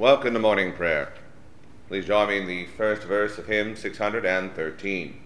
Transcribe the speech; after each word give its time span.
Welcome 0.00 0.32
to 0.32 0.40
morning 0.40 0.72
prayer. 0.72 1.12
Please 1.88 2.06
join 2.06 2.28
me 2.28 2.38
in 2.38 2.46
the 2.46 2.64
first 2.64 3.02
verse 3.02 3.36
of 3.36 3.46
hymn 3.46 3.76
613. 3.76 5.20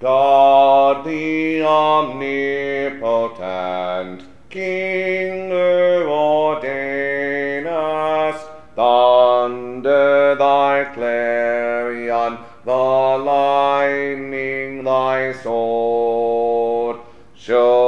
God 0.00 1.04
the 1.04 1.62
omnipotent, 1.62 4.22
King 4.48 5.50
who 5.50 6.06
ordainest 6.08 8.48
thunder 8.74 10.34
thy 10.36 10.84
clarion, 10.94 12.38
the 12.64 12.72
lightning 12.72 14.82
thy 14.82 15.34
sword, 15.42 17.00
show 17.36 17.83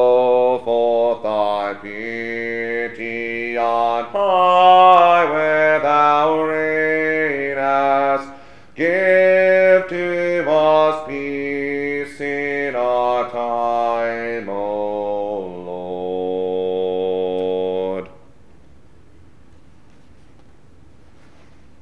high 4.26 5.30
where. 5.30 5.66
Give 8.76 9.88
to 9.88 10.50
us 10.50 11.08
peace 11.08 12.20
in 12.20 12.74
our 12.76 13.30
time, 13.30 14.50
O 14.50 15.38
Lord. 17.94 18.10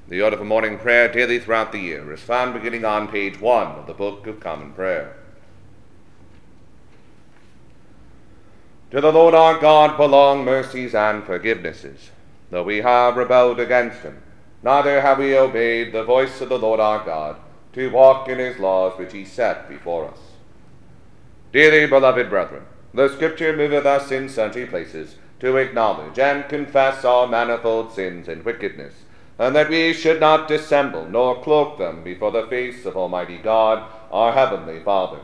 The 0.06 0.23
order 0.23 0.37
for 0.37 0.45
morning 0.45 0.79
prayer 0.79 1.09
daily 1.09 1.41
throughout 1.41 1.73
the 1.73 1.81
year 1.81 2.12
is 2.12 2.20
found 2.20 2.55
beginning 2.55 2.84
on 2.84 3.09
page 3.09 3.41
1 3.41 3.67
of 3.72 3.89
the 3.89 3.92
Book 3.92 4.28
of 4.28 4.39
Common 4.39 4.72
Prayer. 4.72 5.17
To 8.92 9.00
the 9.00 9.11
Lord 9.11 9.34
our 9.34 9.59
God 9.59 9.97
belong 9.97 10.45
mercies 10.45 10.95
and 10.95 11.25
forgivenesses, 11.25 12.11
though 12.55 12.62
we 12.62 12.83
have 12.83 13.16
rebelled 13.16 13.58
against 13.58 14.02
him. 14.02 14.22
Neither 14.62 15.00
have 15.00 15.19
we 15.19 15.36
obeyed 15.36 15.92
the 15.92 16.05
voice 16.05 16.41
of 16.41 16.48
the 16.48 16.58
Lord 16.58 16.78
our 16.78 17.05
God, 17.05 17.36
to 17.72 17.91
walk 17.91 18.28
in 18.28 18.38
his 18.38 18.60
laws 18.60 18.97
which 18.97 19.12
he 19.12 19.24
set 19.24 19.69
before 19.69 20.08
us. 20.08 20.20
Dearly 21.52 21.88
beloved 21.88 22.30
brethren, 22.30 22.62
the 22.94 23.08
Scripture 23.08 23.56
moveth 23.56 23.84
us 23.84 24.12
in 24.12 24.28
sundry 24.28 24.66
places 24.66 25.16
to 25.41 25.56
acknowledge 25.56 26.16
and 26.16 26.48
confess 26.48 27.05
our 27.05 27.27
manifold 27.27 27.92
sins 27.92 28.28
and 28.28 28.44
wickedness, 28.44 28.94
and 29.36 29.56
that 29.56 29.69
we 29.69 29.92
should 29.92 30.20
not 30.20 30.47
dissemble 30.47 31.08
nor 31.08 31.42
cloak 31.42 31.77
them 31.77 32.05
before 32.05 32.30
the 32.30 32.47
face 32.47 32.86
of 32.86 32.97
Almighty 32.97 33.38
God, 33.38 33.82
our 34.12 34.32
heavenly 34.32 34.78
Father 34.78 35.19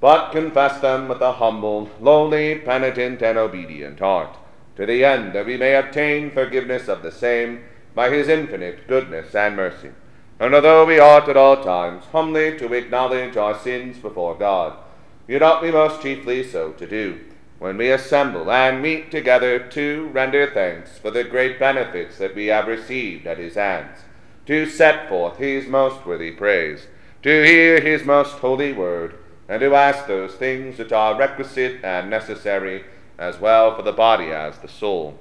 but 0.00 0.30
confess 0.30 0.80
them 0.80 1.08
with 1.08 1.20
a 1.20 1.32
humble, 1.32 1.90
lowly, 2.00 2.54
penitent, 2.54 3.20
and 3.20 3.36
obedient 3.36 3.98
heart, 3.98 4.37
to 4.78 4.86
the 4.86 5.04
end 5.04 5.32
that 5.32 5.44
we 5.44 5.56
may 5.56 5.74
obtain 5.74 6.30
forgiveness 6.30 6.86
of 6.86 7.02
the 7.02 7.10
same 7.10 7.64
by 7.96 8.08
his 8.08 8.28
infinite 8.28 8.86
goodness 8.86 9.34
and 9.34 9.56
mercy. 9.56 9.90
And 10.38 10.54
although 10.54 10.86
we 10.86 11.00
ought 11.00 11.28
at 11.28 11.36
all 11.36 11.64
times 11.64 12.04
humbly 12.12 12.56
to 12.58 12.72
acknowledge 12.72 13.36
our 13.36 13.58
sins 13.58 13.98
before 13.98 14.36
God, 14.36 14.78
yet 15.26 15.42
ought 15.42 15.62
we 15.62 15.72
most 15.72 16.00
chiefly 16.00 16.44
so 16.44 16.70
to 16.74 16.86
do, 16.86 17.18
when 17.58 17.76
we 17.76 17.90
assemble 17.90 18.52
and 18.52 18.80
meet 18.80 19.10
together 19.10 19.58
to 19.58 20.10
render 20.12 20.48
thanks 20.48 20.96
for 20.96 21.10
the 21.10 21.24
great 21.24 21.58
benefits 21.58 22.16
that 22.18 22.36
we 22.36 22.46
have 22.46 22.68
received 22.68 23.26
at 23.26 23.36
his 23.38 23.56
hands, 23.56 23.98
to 24.46 24.64
set 24.64 25.08
forth 25.08 25.38
his 25.38 25.66
most 25.66 26.06
worthy 26.06 26.30
praise, 26.30 26.86
to 27.24 27.44
hear 27.44 27.80
his 27.80 28.04
most 28.04 28.34
holy 28.34 28.72
word, 28.72 29.16
and 29.48 29.58
to 29.58 29.74
ask 29.74 30.06
those 30.06 30.34
things 30.34 30.78
which 30.78 30.92
are 30.92 31.18
requisite 31.18 31.82
and 31.82 32.08
necessary, 32.08 32.84
as 33.18 33.40
well 33.40 33.74
for 33.74 33.82
the 33.82 33.92
body 33.92 34.26
as 34.26 34.58
the 34.58 34.68
soul. 34.68 35.18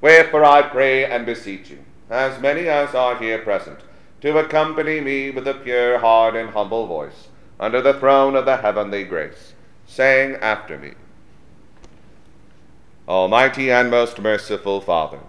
Wherefore 0.00 0.44
I 0.44 0.62
pray 0.62 1.04
and 1.04 1.24
beseech 1.24 1.70
you, 1.70 1.84
as 2.10 2.40
many 2.40 2.68
as 2.68 2.94
are 2.94 3.16
here 3.16 3.38
present, 3.38 3.80
to 4.20 4.38
accompany 4.38 5.00
me 5.00 5.30
with 5.30 5.46
a 5.46 5.54
pure 5.54 5.98
heart 5.98 6.34
and 6.36 6.50
humble 6.50 6.86
voice, 6.86 7.28
under 7.60 7.80
the 7.80 7.94
throne 7.94 8.36
of 8.36 8.44
the 8.44 8.58
heavenly 8.58 9.04
grace, 9.04 9.54
saying 9.86 10.36
after 10.36 10.78
me, 10.78 10.92
Almighty 13.08 13.70
and 13.70 13.90
most 13.90 14.20
merciful 14.20 14.80
Father, 14.80 15.20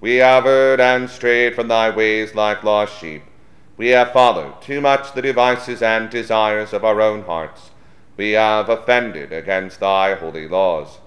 we 0.00 0.16
have 0.16 0.46
erred 0.46 0.80
and 0.80 1.10
strayed 1.10 1.54
from 1.54 1.68
thy 1.68 1.90
ways 1.90 2.34
like 2.34 2.62
lost 2.62 3.00
sheep. 3.00 3.22
We 3.76 3.88
have 3.88 4.12
followed 4.12 4.62
too 4.62 4.80
much 4.80 5.14
the 5.14 5.22
devices 5.22 5.82
and 5.82 6.10
desires 6.10 6.72
of 6.72 6.84
our 6.84 7.00
own 7.00 7.22
hearts 7.22 7.70
we 8.16 8.32
have 8.32 8.68
offended 8.68 9.32
against 9.32 9.80
thy 9.80 10.14
holy 10.14 10.46
laws. 10.46 10.98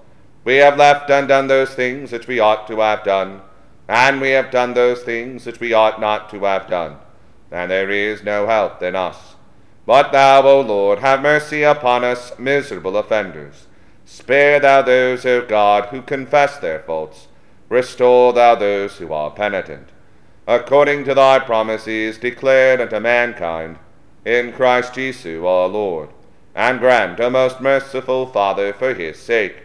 We 0.48 0.56
have 0.56 0.78
left 0.78 1.10
undone 1.10 1.46
those 1.48 1.74
things 1.74 2.10
which 2.10 2.26
we 2.26 2.40
ought 2.40 2.66
to 2.68 2.78
have 2.80 3.04
done, 3.04 3.42
and 3.86 4.18
we 4.18 4.30
have 4.30 4.50
done 4.50 4.72
those 4.72 5.02
things 5.02 5.44
which 5.44 5.60
we 5.60 5.74
ought 5.74 6.00
not 6.00 6.30
to 6.30 6.44
have 6.44 6.70
done, 6.70 6.96
and 7.50 7.70
there 7.70 7.90
is 7.90 8.22
no 8.24 8.46
help 8.46 8.82
in 8.82 8.96
us. 8.96 9.34
But 9.84 10.10
thou, 10.10 10.40
O 10.48 10.62
Lord, 10.62 11.00
have 11.00 11.20
mercy 11.20 11.64
upon 11.64 12.02
us, 12.02 12.32
miserable 12.38 12.96
offenders. 12.96 13.66
Spare 14.06 14.58
thou 14.58 14.80
those, 14.80 15.26
O 15.26 15.44
God, 15.44 15.90
who 15.90 16.00
confess 16.00 16.56
their 16.56 16.80
faults. 16.80 17.28
Restore 17.68 18.32
thou 18.32 18.54
those 18.54 18.96
who 18.96 19.12
are 19.12 19.30
penitent. 19.30 19.90
According 20.46 21.04
to 21.04 21.14
thy 21.14 21.40
promises 21.40 22.16
declared 22.16 22.80
unto 22.80 22.98
mankind, 23.00 23.78
in 24.24 24.54
Christ 24.54 24.94
Jesus 24.94 25.44
our 25.44 25.68
Lord 25.68 26.08
and 26.54 26.78
grant, 26.78 27.20
O 27.20 27.28
most 27.28 27.60
merciful 27.60 28.24
Father, 28.24 28.72
for 28.72 28.94
his 28.94 29.18
sake, 29.18 29.64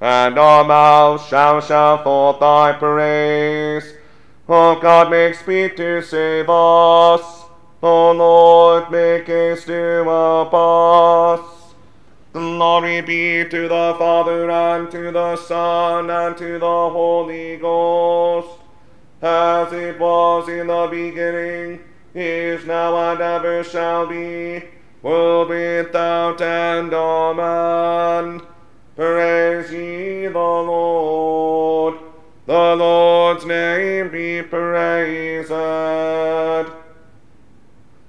and 0.00 0.38
our 0.38 0.64
mouths 0.64 1.26
shall 1.26 1.60
shout 1.60 2.04
forth 2.04 2.40
thy 2.40 2.72
praise. 2.72 3.94
O 4.48 4.78
God, 4.78 5.10
make 5.10 5.34
speed 5.34 5.76
to 5.76 6.02
save 6.02 6.48
us. 6.48 7.44
O 7.82 8.12
Lord, 8.12 8.90
make 8.90 9.26
haste 9.26 9.66
to 9.66 10.04
help 10.04 10.54
us. 10.54 11.40
Glory 12.32 13.00
be 13.00 13.48
to 13.48 13.62
the 13.62 13.94
Father, 13.98 14.50
and 14.50 14.90
to 14.90 15.10
the 15.10 15.36
Son, 15.36 16.10
and 16.10 16.36
to 16.36 16.58
the 16.58 16.66
Holy 16.66 17.56
Ghost, 17.56 18.60
as 19.22 19.72
it 19.72 19.98
was 19.98 20.48
in 20.48 20.66
the 20.66 20.86
beginning, 20.90 21.80
is 22.14 22.66
now, 22.66 23.12
and 23.12 23.20
ever 23.20 23.64
shall 23.64 24.06
be 24.06 24.62
world 25.02 25.48
without 25.48 26.40
end. 26.40 26.92
Amen. 26.92 28.42
Praise 28.96 29.70
ye 29.70 30.26
the 30.26 30.32
Lord. 30.32 31.98
The 32.46 32.76
Lord's 32.76 33.44
name 33.44 34.10
be 34.10 34.40
praised. 34.42 35.50
The 35.50 36.72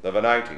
Venite. 0.03 0.57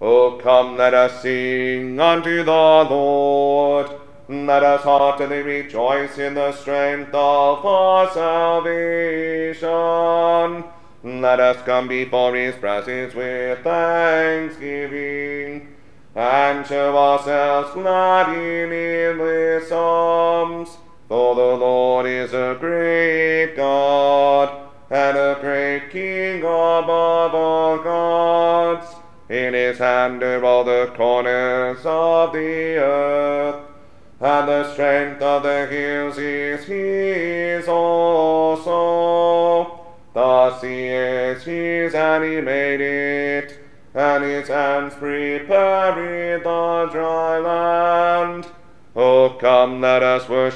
O 0.00 0.40
come, 0.42 0.76
let 0.76 0.94
us 0.94 1.22
sing 1.22 2.00
unto 2.00 2.42
the 2.44 2.50
Lord. 2.50 3.90
Let 4.28 4.62
us 4.62 4.82
heartily 4.82 5.42
rejoice 5.42 6.18
in 6.18 6.34
the 6.34 6.52
strength 6.52 7.12
of 7.14 7.66
our 7.66 8.08
salvation. 8.12 9.64
Let 11.02 11.40
us 11.40 11.62
come 11.64 11.88
before 11.88 12.34
his 12.34 12.54
presence 12.56 13.14
with 13.14 13.60
thanksgiving, 13.60 15.68
and 16.18 16.66
show 16.66 16.96
ourselves 16.98 17.70
glad 17.74 18.36
in 18.36 18.72
him 18.72 19.20
with 19.20 19.68
psalms. 19.68 20.76
For 21.06 21.36
the 21.36 21.40
Lord 21.40 22.06
is 22.06 22.34
a 22.34 22.56
great 22.58 23.54
God, 23.54 24.68
and 24.90 25.16
a 25.16 25.38
great 25.40 25.90
King 25.90 26.40
above 26.40 27.36
all 27.36 27.78
gods. 27.78 28.96
In 29.28 29.54
his 29.54 29.78
hand 29.78 30.24
are 30.24 30.44
all 30.44 30.64
the 30.64 30.92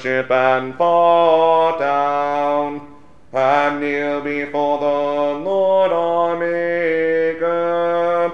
worship 0.03 0.29
and 0.31 0.75
fall 0.75 1.79
down, 1.79 2.93
and 3.31 3.79
kneel 3.79 4.21
before 4.21 4.77
the 4.79 5.39
Lord 5.39 5.91
our 5.91 6.37
Maker. 6.37 8.31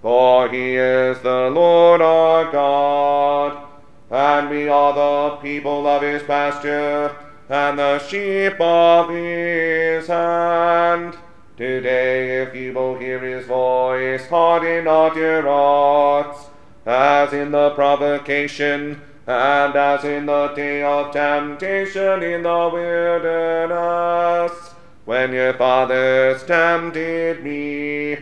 For 0.00 0.48
he 0.48 0.76
is 0.76 1.18
the 1.20 1.50
Lord 1.50 2.00
our 2.00 2.50
God 2.52 3.64
and 4.10 4.48
we 4.48 4.68
are 4.68 4.94
the 4.94 5.36
people 5.42 5.86
of 5.86 6.00
his 6.00 6.22
pasture, 6.22 7.14
and 7.50 7.78
the 7.78 7.98
sheep 7.98 8.58
of 8.58 9.10
his 9.10 10.06
hand. 10.06 11.14
Today, 11.58 12.40
if 12.40 12.54
you 12.54 12.72
will 12.72 12.98
hear 12.98 13.18
his 13.18 13.44
voice, 13.46 14.26
harden 14.28 14.84
not 14.84 15.14
your 15.14 15.42
hearts, 15.42 16.46
as 16.86 17.34
in 17.34 17.50
the 17.50 17.68
provocation, 17.70 19.02
temptation 21.38 22.22
in 22.22 22.42
the 22.42 22.70
wilderness, 22.72 24.52
when 25.04 25.32
your 25.32 25.54
fathers 25.54 26.42
tempted 26.44 27.44
me, 27.44 28.18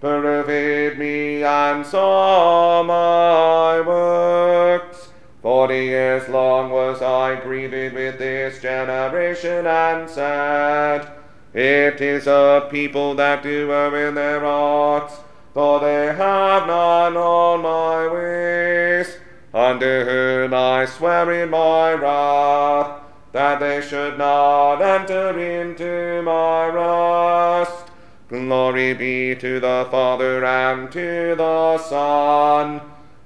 proved 0.00 0.98
me, 0.98 1.42
and 1.42 1.84
saw 1.84 2.82
my 2.84 3.80
works. 3.80 5.08
Forty 5.42 5.84
years 5.86 6.28
long 6.28 6.70
was 6.70 7.02
I 7.02 7.40
grieved 7.40 7.94
with 7.94 8.18
this 8.18 8.62
generation 8.62 9.66
and 9.66 10.08
said, 10.08 11.10
It 11.52 12.00
is 12.00 12.28
a 12.28 12.68
people 12.70 13.16
that 13.16 13.42
do 13.42 13.72
in 13.72 14.14
their 14.14 14.40
hearts, 14.40 15.16
for 15.54 15.80
they 15.80 16.06
have 16.06 16.68
not 16.68 17.14
known 17.14 17.62
my 17.62 18.06
ways, 18.06 19.16
unto 19.52 20.04
whom 20.04 20.54
I 20.54 20.86
swear 20.86 21.30
in 21.32 21.50
my 21.50 21.92
wrath, 21.92 23.02
that 23.32 23.60
they 23.60 23.80
should 23.80 24.18
not 24.18 24.80
enter 24.80 25.38
into 25.38 26.22
my 26.22 26.66
rest. 26.66 27.86
Glory 28.28 28.94
be 28.94 29.34
to 29.34 29.58
the 29.58 29.88
Father 29.90 30.44
and 30.44 30.90
to 30.92 31.34
the 31.36 31.78
Son 31.78 32.80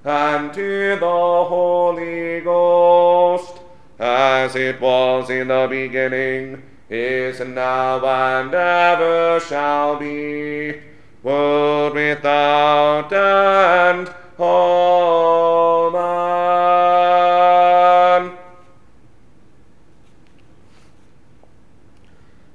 and 0.04 0.52
to 0.52 0.96
the 0.96 1.44
Holy 1.44 2.40
Ghost, 2.40 3.58
as 3.98 4.54
it 4.54 4.80
was 4.80 5.30
in 5.30 5.48
the 5.48 5.66
beginning, 5.68 6.62
is 6.90 7.40
now, 7.40 8.04
and 8.04 8.54
ever 8.54 9.40
shall 9.40 9.96
be, 9.96 10.80
world 11.22 11.94
without 11.94 13.12
end. 13.12 14.14
Amen. 14.38 16.02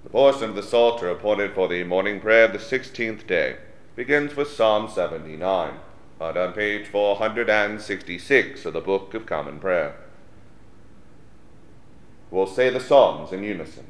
The 0.03 0.09
portion 0.09 0.49
of 0.49 0.55
the 0.55 0.63
Psalter 0.63 1.09
appointed 1.09 1.53
for 1.53 1.67
the 1.67 1.83
morning 1.83 2.19
prayer 2.19 2.45
of 2.45 2.53
the 2.53 2.59
sixteenth 2.59 3.27
day 3.27 3.57
begins 3.95 4.35
with 4.35 4.51
Psalm 4.51 4.89
79 4.89 5.79
found 6.19 6.37
on 6.37 6.51
page 6.51 6.87
466 6.87 8.65
of 8.65 8.73
the 8.73 8.81
Book 8.81 9.13
of 9.13 9.25
Common 9.25 9.57
Prayer. 9.57 9.95
We'll 12.29 12.45
say 12.45 12.69
the 12.69 12.81
Psalms 12.81 13.31
in 13.31 13.43
unison. 13.43 13.87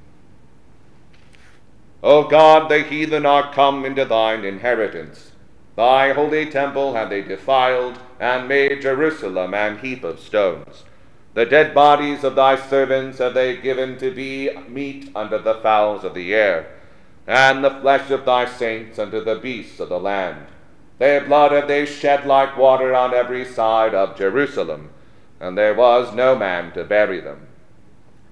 O 2.04 2.28
God, 2.28 2.70
the 2.70 2.84
heathen 2.84 3.26
are 3.26 3.52
come 3.52 3.84
into 3.84 4.06
thine 4.06 4.46
inheritance. 4.46 5.32
Thy 5.80 6.12
holy 6.12 6.46
temple 6.46 6.96
have 6.96 7.10
they 7.10 7.22
defiled, 7.22 8.00
and 8.20 8.50
made 8.50 8.82
Jerusalem 8.82 9.54
an 9.54 9.78
heap 9.78 10.04
of 10.04 10.20
stones. 10.20 10.84
The 11.36 11.46
dead 11.46 11.74
bodies 11.74 12.26
of 12.26 12.36
thy 12.36 12.58
servants 12.58 13.20
have 13.20 13.34
they 13.34 13.56
given 13.56 13.98
to 14.00 14.12
be 14.12 14.50
meat 14.68 15.10
unto 15.16 15.42
the 15.42 15.54
fowls 15.54 16.04
of 16.04 16.14
the 16.14 16.36
air, 16.36 16.68
and 17.26 17.64
the 17.64 17.70
flesh 17.70 18.12
of 18.12 18.26
thy 18.26 18.44
saints 18.44 19.00
unto 19.00 19.24
the 19.24 19.38
beasts 19.38 19.80
of 19.80 19.88
the 19.88 20.02
land. 20.02 20.48
Their 20.98 21.22
blood 21.22 21.54
have 21.54 21.70
they 21.70 21.86
shed 21.86 22.26
like 22.26 22.58
water 22.58 22.94
on 22.94 23.14
every 23.14 23.46
side 23.46 23.96
of 23.96 24.18
Jerusalem, 24.18 24.90
and 25.40 25.58
there 25.58 25.76
was 25.76 26.14
no 26.14 26.36
man 26.36 26.74
to 26.74 26.84
bury 26.84 27.22
them. 27.22 27.48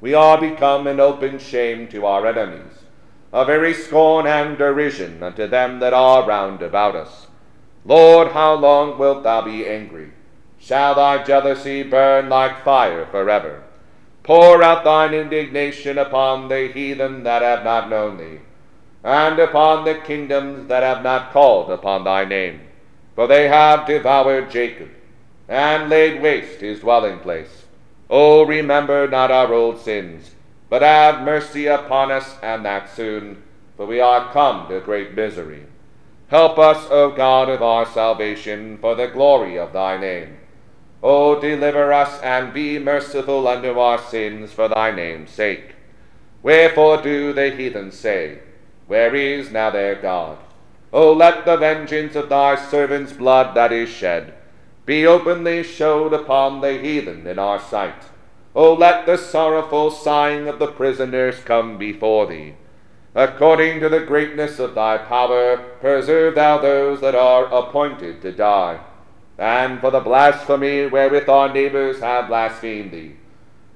We 0.02 0.14
are 0.14 0.38
become 0.38 0.86
an 0.86 1.00
open 1.00 1.40
shame 1.40 1.88
to 1.92 2.06
our 2.08 2.28
enemies, 2.28 2.84
a 3.32 3.46
very 3.46 3.74
scorn 3.74 4.28
and 4.28 4.58
derision 4.58 5.24
unto 5.24 5.48
them 5.48 5.80
that 5.80 5.94
are 5.94 6.28
round 6.28 6.62
about 6.62 6.98
us. 6.98 7.27
Lord, 7.88 8.34
how 8.34 8.54
long 8.54 9.00
wilt 9.00 9.24
thou 9.24 9.42
be 9.42 9.66
angry? 9.66 10.12
Shall 10.60 10.94
thy 10.94 11.24
jealousy 11.24 11.82
burn 11.82 12.30
like 12.30 12.64
fire 12.64 13.08
forever? 13.08 13.64
Pour 14.24 14.62
out 14.62 14.84
thine 14.84 15.14
indignation 15.14 15.98
upon 15.98 16.50
the 16.50 16.68
heathen 16.68 17.24
that 17.24 17.42
have 17.42 17.64
not 17.64 17.90
known 17.90 18.18
thee 18.18 18.40
and 19.08 19.40
upon 19.40 19.86
the 19.86 19.96
kingdoms 19.96 20.68
that 20.68 20.84
have 20.84 21.02
not 21.02 21.32
called 21.32 21.72
upon 21.72 22.04
thy 22.04 22.26
name. 22.26 22.60
For 23.16 23.26
they 23.26 23.48
have 23.48 23.88
devoured 23.88 24.52
Jacob, 24.52 24.90
and 25.48 25.90
laid 25.90 26.22
waste 26.22 26.60
his 26.60 26.82
dwelling 26.82 27.20
place. 27.20 27.64
O 28.10 28.46
remember 28.46 29.08
not 29.08 29.32
our 29.32 29.54
old 29.54 29.80
sins, 29.80 30.32
but 30.70 30.82
have 30.82 31.24
mercy 31.24 31.68
upon 31.68 32.12
us, 32.12 32.36
and 32.44 32.66
that 32.66 32.94
soon, 32.94 33.42
for 33.78 33.86
we 33.86 34.02
are 34.02 34.32
come 34.34 34.68
to 34.68 34.82
great 34.82 35.14
misery. 35.16 35.66
Help 36.30 36.60
us, 36.60 36.88
O 36.92 37.12
God 37.12 37.50
of 37.50 37.62
our 37.62 37.86
salvation, 37.86 38.78
for 38.80 38.96
the 38.96 39.08
glory 39.08 39.58
of 39.58 39.72
thy 39.72 39.98
name. 39.98 40.38
O 41.02 41.40
deliver 41.40 41.94
us, 41.94 42.22
and 42.22 42.54
be 42.54 42.78
merciful 42.80 43.48
unto 43.48 43.80
our 43.80 43.98
sins 43.98 44.52
for 44.52 44.68
thy 44.68 44.92
name's 44.92 45.32
sake. 45.32 45.76
Wherefore 46.44 47.02
do 47.02 47.34
the 47.34 47.52
heathen 47.52 47.92
say, 47.92 48.40
where 48.88 49.16
is 49.16 49.52
now 49.52 49.70
their 49.70 49.96
God? 49.96 50.38
O 50.94 51.12
let 51.12 51.46
the 51.46 51.58
vengeance 51.58 52.16
of 52.16 52.30
thy 52.30 52.56
servant's 52.56 53.14
blood 53.14 53.56
that 53.56 53.72
is 53.72 53.90
shed 53.90 54.34
be 54.86 55.06
openly 55.06 55.64
showed 55.64 56.14
upon 56.14 56.62
the 56.62 56.78
heathen 56.78 57.28
in 57.28 57.38
our 57.38 57.60
sight. 57.60 58.04
O 58.56 58.74
let 58.74 59.06
the 59.06 59.18
sorrowful 59.18 59.92
sighing 59.92 60.48
of 60.48 60.60
the 60.60 60.68
prisoners 60.68 61.40
come 61.44 61.78
before 61.78 62.26
thee. 62.26 62.54
According 63.18 63.82
to 63.82 63.90
the 63.90 64.00
greatness 64.00 64.60
of 64.60 64.76
thy 64.76 64.98
power, 64.98 65.58
preserve 65.82 66.36
thou 66.36 66.60
those 66.60 67.02
that 67.02 67.16
are 67.16 67.46
appointed 67.54 68.22
to 68.22 68.32
die. 68.32 68.80
And 69.38 69.82
for 69.82 69.92
the 69.92 70.00
blasphemy 70.00 70.86
wherewith 70.86 71.28
our 71.28 71.52
neighbors 71.52 72.00
have 72.00 72.30
blasphemed 72.30 72.92
thee, 72.92 73.18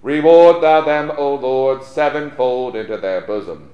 reward 0.02 0.64
thou 0.64 0.80
them, 0.82 1.12
O 1.18 1.36
Lord, 1.36 1.84
sevenfold 1.84 2.78
into 2.78 2.96
their 2.96 3.20
bosom 3.22 3.72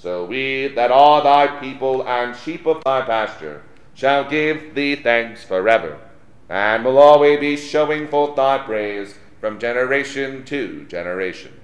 so 0.00 0.24
we 0.24 0.68
that 0.68 0.90
are 0.90 1.22
thy 1.22 1.46
people 1.60 2.06
and 2.08 2.34
sheep 2.34 2.64
of 2.64 2.82
thy 2.84 3.02
pasture 3.02 3.62
shall 3.92 4.24
give 4.24 4.74
thee 4.74 4.96
thanks 4.96 5.44
forever, 5.44 5.98
and 6.48 6.84
will 6.84 6.96
always 6.96 7.38
be 7.38 7.54
showing 7.54 8.08
forth 8.08 8.34
thy 8.34 8.56
praise 8.56 9.16
from 9.40 9.58
generation 9.58 10.42
to 10.44 10.86
generation. 10.86 11.59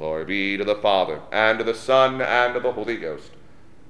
Glory 0.00 0.24
be 0.24 0.56
to 0.56 0.64
the 0.64 0.76
Father, 0.76 1.20
and 1.30 1.58
to 1.58 1.64
the 1.64 1.74
Son, 1.74 2.22
and 2.22 2.54
to 2.54 2.60
the 2.60 2.72
Holy 2.72 2.96
Ghost, 2.96 3.32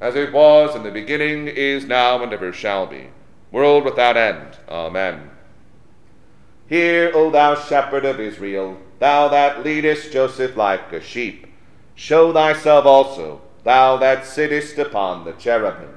as 0.01 0.17
it 0.17 0.33
was 0.33 0.75
in 0.75 0.83
the 0.83 0.91
beginning, 0.91 1.47
is 1.47 1.85
now, 1.85 2.21
and 2.21 2.33
ever 2.33 2.53
shall 2.53 2.85
be, 2.85 3.11
world 3.53 3.85
without 3.85 4.17
end. 4.17 4.59
Amen. 4.69 5.31
Hear, 6.67 7.13
O 7.15 7.31
thou 7.31 7.55
shepherd 7.55 8.05
of 8.05 8.19
Israel, 8.19 8.77
thou 8.99 9.29
that 9.29 9.63
leadest 9.63 10.11
Joseph 10.11 10.57
like 10.57 10.93
a 10.93 11.01
sheep 11.01 11.47
Show 11.95 12.33
thyself 12.33 12.87
also, 12.87 13.41
thou 13.63 13.97
that 13.99 14.27
sittest 14.27 14.79
upon 14.79 15.25
the 15.25 15.33
cherubim, 15.35 15.95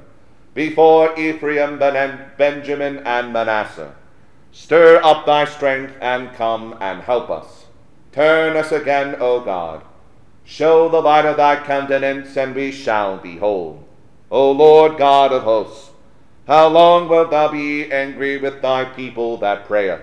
before 0.54 1.18
Ephraim, 1.18 1.80
Benjamin, 1.80 3.00
and 3.00 3.34
Manasseh. 3.34 3.96
Stir 4.52 5.02
up 5.04 5.26
thy 5.26 5.46
strength 5.46 5.96
and 6.00 6.32
come 6.34 6.78
and 6.80 7.02
help 7.02 7.32
us. 7.32 7.66
Turn 8.12 8.56
us 8.56 8.72
again, 8.72 9.16
O 9.20 9.40
God. 9.40 9.82
Show 10.46 10.90
the 10.90 11.02
light 11.02 11.26
of 11.26 11.38
thy 11.38 11.64
countenance, 11.64 12.36
and 12.36 12.54
we 12.54 12.72
shall 12.72 13.18
be 13.18 13.38
whole. 13.38 13.88
O 14.30 14.52
Lord 14.52 14.98
God 14.98 15.32
of 15.32 15.44
hosts, 15.44 15.92
how 16.48 16.68
long 16.68 17.08
wilt 17.08 17.32
thou 17.32 17.50
be 17.50 17.92
angry 17.92 18.38
with 18.38 18.62
thy 18.62 18.84
people 18.84 19.38
that 19.38 19.66
prayeth? 19.66 20.02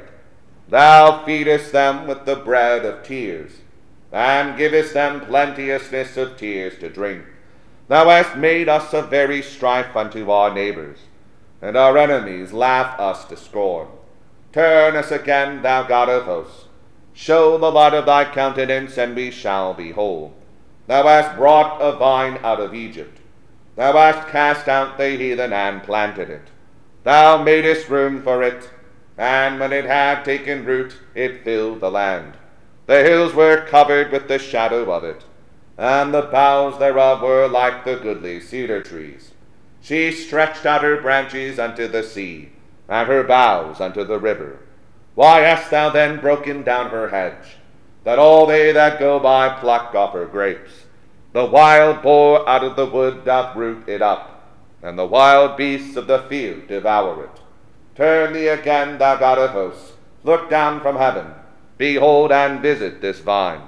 Thou 0.68 1.24
feedest 1.24 1.72
them 1.72 2.06
with 2.06 2.24
the 2.24 2.36
bread 2.36 2.84
of 2.86 3.02
tears, 3.02 3.60
and 4.12 4.56
givest 4.56 4.94
them 4.94 5.20
plenteousness 5.20 6.16
of 6.16 6.36
tears 6.36 6.78
to 6.78 6.88
drink. 6.88 7.24
Thou 7.88 8.08
hast 8.08 8.36
made 8.36 8.68
us 8.68 8.94
a 8.94 9.02
very 9.02 9.42
strife 9.42 9.94
unto 9.96 10.30
our 10.30 10.54
neighbors, 10.54 11.00
and 11.60 11.76
our 11.76 11.98
enemies 11.98 12.52
laugh 12.52 12.98
us 12.98 13.24
to 13.26 13.36
scorn. 13.36 13.88
Turn 14.52 14.96
us 14.96 15.10
again, 15.10 15.62
thou 15.62 15.82
God 15.82 16.08
of 16.08 16.24
hosts. 16.24 16.66
Show 17.12 17.58
the 17.58 17.70
light 17.70 17.94
of 17.94 18.06
thy 18.06 18.24
countenance, 18.24 18.96
and 18.96 19.14
we 19.14 19.30
shall 19.30 19.74
be 19.74 19.92
whole. 19.92 20.34
Thou 20.86 21.04
hast 21.04 21.36
brought 21.36 21.80
a 21.80 21.92
vine 21.92 22.38
out 22.42 22.60
of 22.60 22.74
Egypt. 22.74 23.18
Thou 23.76 23.92
hast 23.92 24.28
cast 24.28 24.68
out 24.68 24.98
the 24.98 25.10
heathen 25.10 25.52
and 25.52 25.82
planted 25.82 26.30
it. 26.30 26.48
Thou 27.04 27.42
madest 27.42 27.88
room 27.88 28.22
for 28.22 28.42
it, 28.42 28.70
and 29.16 29.60
when 29.60 29.72
it 29.72 29.84
had 29.84 30.24
taken 30.24 30.64
root, 30.64 30.96
it 31.14 31.44
filled 31.44 31.80
the 31.80 31.90
land. 31.90 32.34
The 32.86 33.02
hills 33.02 33.34
were 33.34 33.64
covered 33.66 34.10
with 34.10 34.28
the 34.28 34.38
shadow 34.38 34.90
of 34.92 35.04
it, 35.04 35.24
and 35.78 36.12
the 36.12 36.22
boughs 36.22 36.78
thereof 36.78 37.22
were 37.22 37.46
like 37.48 37.84
the 37.84 37.96
goodly 37.96 38.40
cedar 38.40 38.82
trees. 38.82 39.32
She 39.80 40.12
stretched 40.12 40.66
out 40.66 40.82
her 40.82 41.00
branches 41.00 41.58
unto 41.58 41.86
the 41.86 42.02
sea, 42.02 42.50
and 42.88 43.08
her 43.08 43.22
boughs 43.22 43.80
unto 43.80 44.04
the 44.04 44.18
river. 44.18 44.58
Why 45.14 45.40
hast 45.40 45.70
thou 45.70 45.90
then 45.90 46.20
broken 46.20 46.62
down 46.62 46.90
her 46.90 47.08
hedge, 47.08 47.56
that 48.04 48.18
all 48.18 48.46
they 48.46 48.72
that 48.72 48.98
go 48.98 49.18
by 49.18 49.48
pluck 49.48 49.94
off 49.94 50.12
her 50.12 50.26
grapes? 50.26 50.86
The 51.32 51.44
wild 51.44 52.02
boar 52.02 52.48
out 52.48 52.64
of 52.64 52.76
the 52.76 52.86
wood 52.86 53.24
doth 53.24 53.56
root 53.56 53.88
it 53.88 54.02
up, 54.02 54.42
and 54.82 54.98
the 54.98 55.06
wild 55.06 55.56
beasts 55.56 55.96
of 55.96 56.06
the 56.06 56.22
field 56.22 56.68
devour 56.68 57.24
it. 57.24 57.40
Turn 57.94 58.32
thee 58.32 58.48
again, 58.48 58.98
thou 58.98 59.16
God 59.16 59.38
of 59.38 59.50
hosts, 59.50 59.92
look 60.24 60.48
down 60.48 60.80
from 60.80 60.96
heaven, 60.96 61.34
behold 61.76 62.32
and 62.32 62.60
visit 62.60 63.00
this 63.00 63.20
vine, 63.20 63.62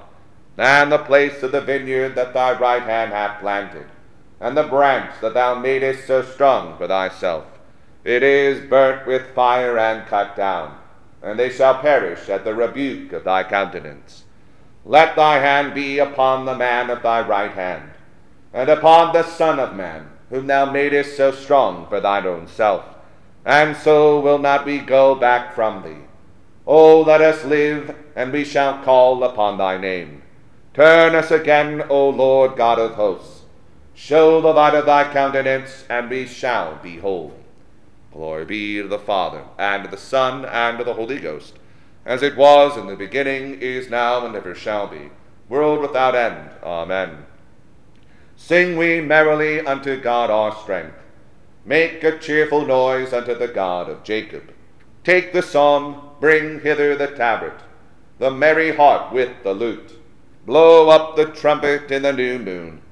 and 0.57 0.91
the 0.91 0.99
place 0.99 1.43
of 1.43 1.53
the 1.53 1.61
vineyard 1.61 2.15
that 2.15 2.35
thy 2.35 2.59
right 2.59 2.83
hand 2.83 3.13
hath 3.13 3.41
planted, 3.41 3.87
and 4.41 4.57
the 4.57 4.63
branch 4.63 5.11
that 5.21 5.35
thou 5.35 5.55
madest 5.55 6.07
so 6.07 6.23
strong 6.23 6.77
for 6.77 6.87
thyself. 6.89 7.45
It 8.05 8.23
is 8.23 8.69
burnt 8.69 9.07
with 9.07 9.35
fire 9.35 9.79
and 9.79 10.07
cut 10.07 10.35
down, 10.35 10.77
and 11.23 11.39
they 11.39 11.51
shall 11.51 11.79
perish 11.79 12.29
at 12.29 12.45
the 12.45 12.55
rebuke 12.55 13.13
of 13.13 13.25
thy 13.25 13.45
countenance. 13.45 14.25
Let 14.85 15.15
thy 15.15 15.39
hand 15.39 15.75
be 15.75 15.99
upon 15.99 16.45
the 16.45 16.57
man 16.57 16.91
of 16.91 17.03
thy 17.03 17.21
right 17.27 17.53
hand, 17.53 17.91
and 18.53 18.69
upon 18.69 19.13
the 19.13 19.23
Son 19.23 19.61
of 19.61 19.77
Man, 19.77 20.11
whom 20.31 20.49
thou 20.49 20.71
madest 20.71 21.17
so 21.17 21.31
strong 21.31 21.87
for 21.87 22.01
thine 22.01 22.27
own 22.27 22.49
self, 22.49 22.85
and 23.45 23.77
so 23.77 24.19
will 24.21 24.39
not 24.39 24.67
we 24.67 24.79
go 24.79 25.15
back 25.15 25.55
from 25.55 25.83
thee. 25.83 26.07
O 26.67 27.03
let 27.03 27.21
us 27.21 27.45
live, 27.45 27.95
and 28.17 28.33
we 28.33 28.45
shall 28.45 28.83
call 28.83 29.23
upon 29.23 29.59
thy 29.59 29.79
name. 29.79 30.23
Turn 30.75 31.15
us 31.15 31.31
again, 31.31 31.83
O 31.89 32.09
Lord 32.09 32.57
God 32.57 32.79
of 32.79 32.95
hosts. 32.95 33.43
Show 33.95 34.41
the 34.41 34.53
light 34.53 34.75
of 34.75 34.87
thy 34.87 35.13
countenance, 35.13 35.85
and 35.89 36.09
we 36.09 36.27
shall 36.27 36.77
be 36.77 36.99
holy. 36.99 37.42
Glory 38.13 38.45
be 38.45 38.83
to 38.83 38.89
the 38.89 38.99
Father, 38.99 39.45
and 39.59 39.85
to 39.85 39.91
the 39.91 39.97
Son, 39.97 40.45
and 40.45 40.79
to 40.79 40.85
the 40.85 40.95
Holy 40.95 41.19
Ghost, 41.19 41.55
as 42.05 42.23
it 42.23 42.37
was 42.37 42.77
in 42.77 42.87
the 42.87 42.97
beginning, 42.97 43.61
is 43.61 43.89
now, 43.89 44.27
and 44.27 44.37
ever 44.37 44.55
shall 44.55 44.87
be, 44.87 45.11
world 45.49 45.81
without 45.81 46.15
end. 46.15 46.51
Amen. 46.63 47.25
Sing 48.37 48.77
we 48.77 49.01
merrily 49.01 49.61
unto 49.61 50.01
God 50.01 50.31
our 50.31 50.55
strength. 50.55 50.97
Make 51.65 52.03
a 52.03 52.19
cheerful 52.19 52.67
noise 52.67 53.13
unto 53.13 53.35
the 53.35 53.49
God 53.49 53.89
of 53.89 54.03
Jacob. 54.03 54.53
Take 55.05 55.33
the 55.33 55.43
psalm, 55.43 56.11
bring 56.21 56.61
hither 56.61 56.97
the 56.97 57.09
tabret, 57.09 57.61
the 58.19 58.31
merry 58.31 58.75
harp 58.75 59.13
with 59.13 59.43
the 59.43 59.55
lute. 59.55 59.99
Blow 60.45 60.91
up 60.91 61.17
the 61.17 61.27
trumpet 61.27 61.91
in 61.91 62.03
the 62.03 62.13
new 62.13 62.39
moon, 62.39 62.83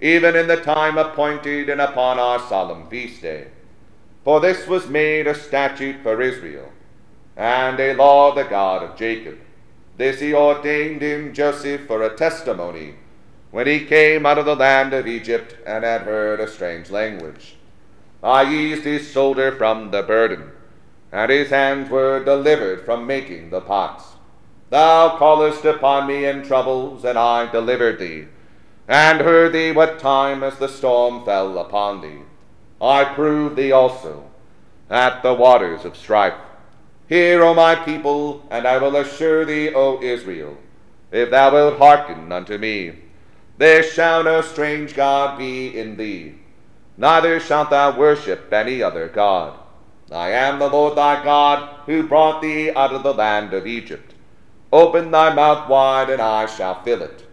even 0.00 0.36
in 0.36 0.46
the 0.46 0.56
time 0.56 0.98
appointed 0.98 1.68
and 1.68 1.80
upon 1.80 2.18
our 2.18 2.38
solemn 2.38 2.86
feast 2.88 3.22
day. 3.22 3.48
For 4.24 4.40
this 4.40 4.66
was 4.66 4.88
made 4.88 5.26
a 5.26 5.34
statute 5.34 6.02
for 6.02 6.20
Israel, 6.20 6.72
and 7.36 7.78
a 7.78 7.94
law 7.94 8.30
of 8.30 8.34
the 8.34 8.44
God 8.44 8.82
of 8.82 8.96
Jacob. 8.96 9.38
This 9.96 10.20
he 10.20 10.34
ordained 10.34 11.02
in 11.02 11.34
Joseph 11.34 11.86
for 11.86 12.02
a 12.02 12.14
testimony, 12.14 12.94
when 13.50 13.66
he 13.66 13.84
came 13.84 14.26
out 14.26 14.38
of 14.38 14.44
the 14.44 14.54
land 14.56 14.92
of 14.92 15.06
Egypt 15.06 15.56
and 15.66 15.84
had 15.84 16.02
heard 16.02 16.40
a 16.40 16.48
strange 16.48 16.90
language. 16.90 17.56
I 18.22 18.52
eased 18.52 18.84
his 18.84 19.10
shoulder 19.10 19.52
from 19.52 19.90
the 19.90 20.02
burden, 20.02 20.52
and 21.12 21.30
his 21.30 21.50
hands 21.50 21.88
were 21.88 22.22
delivered 22.22 22.84
from 22.84 23.06
making 23.06 23.50
the 23.50 23.60
pots. 23.60 24.04
Thou 24.70 25.16
callest 25.16 25.64
upon 25.64 26.06
me 26.06 26.26
in 26.26 26.42
troubles, 26.42 27.04
and 27.04 27.18
I 27.18 27.50
delivered 27.50 27.98
thee, 27.98 28.26
and 28.86 29.20
heard 29.20 29.52
thee 29.52 29.72
what 29.72 29.98
time 29.98 30.42
as 30.42 30.58
the 30.58 30.68
storm 30.68 31.24
fell 31.24 31.58
upon 31.58 32.02
thee. 32.02 32.22
I 32.80 33.04
prove 33.04 33.56
thee 33.56 33.72
also 33.72 34.24
at 34.88 35.22
the 35.22 35.34
waters 35.34 35.84
of 35.84 35.96
strife. 35.96 36.34
Hear, 37.08 37.42
O 37.42 37.54
my 37.54 37.74
people, 37.74 38.46
and 38.50 38.66
I 38.66 38.78
will 38.78 38.96
assure 38.96 39.44
thee, 39.44 39.72
O 39.74 40.00
Israel, 40.02 40.56
if 41.10 41.30
thou 41.30 41.52
wilt 41.52 41.78
hearken 41.78 42.30
unto 42.30 42.58
me, 42.58 42.98
there 43.56 43.82
shall 43.82 44.22
no 44.22 44.40
strange 44.42 44.94
God 44.94 45.38
be 45.38 45.76
in 45.76 45.96
thee, 45.96 46.34
neither 46.96 47.40
shalt 47.40 47.70
thou 47.70 47.98
worship 47.98 48.52
any 48.52 48.82
other 48.82 49.08
God. 49.08 49.58
I 50.12 50.30
am 50.30 50.58
the 50.58 50.68
Lord 50.68 50.96
thy 50.96 51.22
God, 51.24 51.68
who 51.86 52.06
brought 52.06 52.40
thee 52.40 52.70
out 52.70 52.92
of 52.92 53.02
the 53.02 53.14
land 53.14 53.52
of 53.52 53.66
Egypt. 53.66 54.14
Open 54.72 55.10
thy 55.10 55.34
mouth 55.34 55.68
wide, 55.68 56.10
and 56.10 56.20
I 56.22 56.46
shall 56.46 56.82
fill 56.82 57.02
it. 57.02 57.26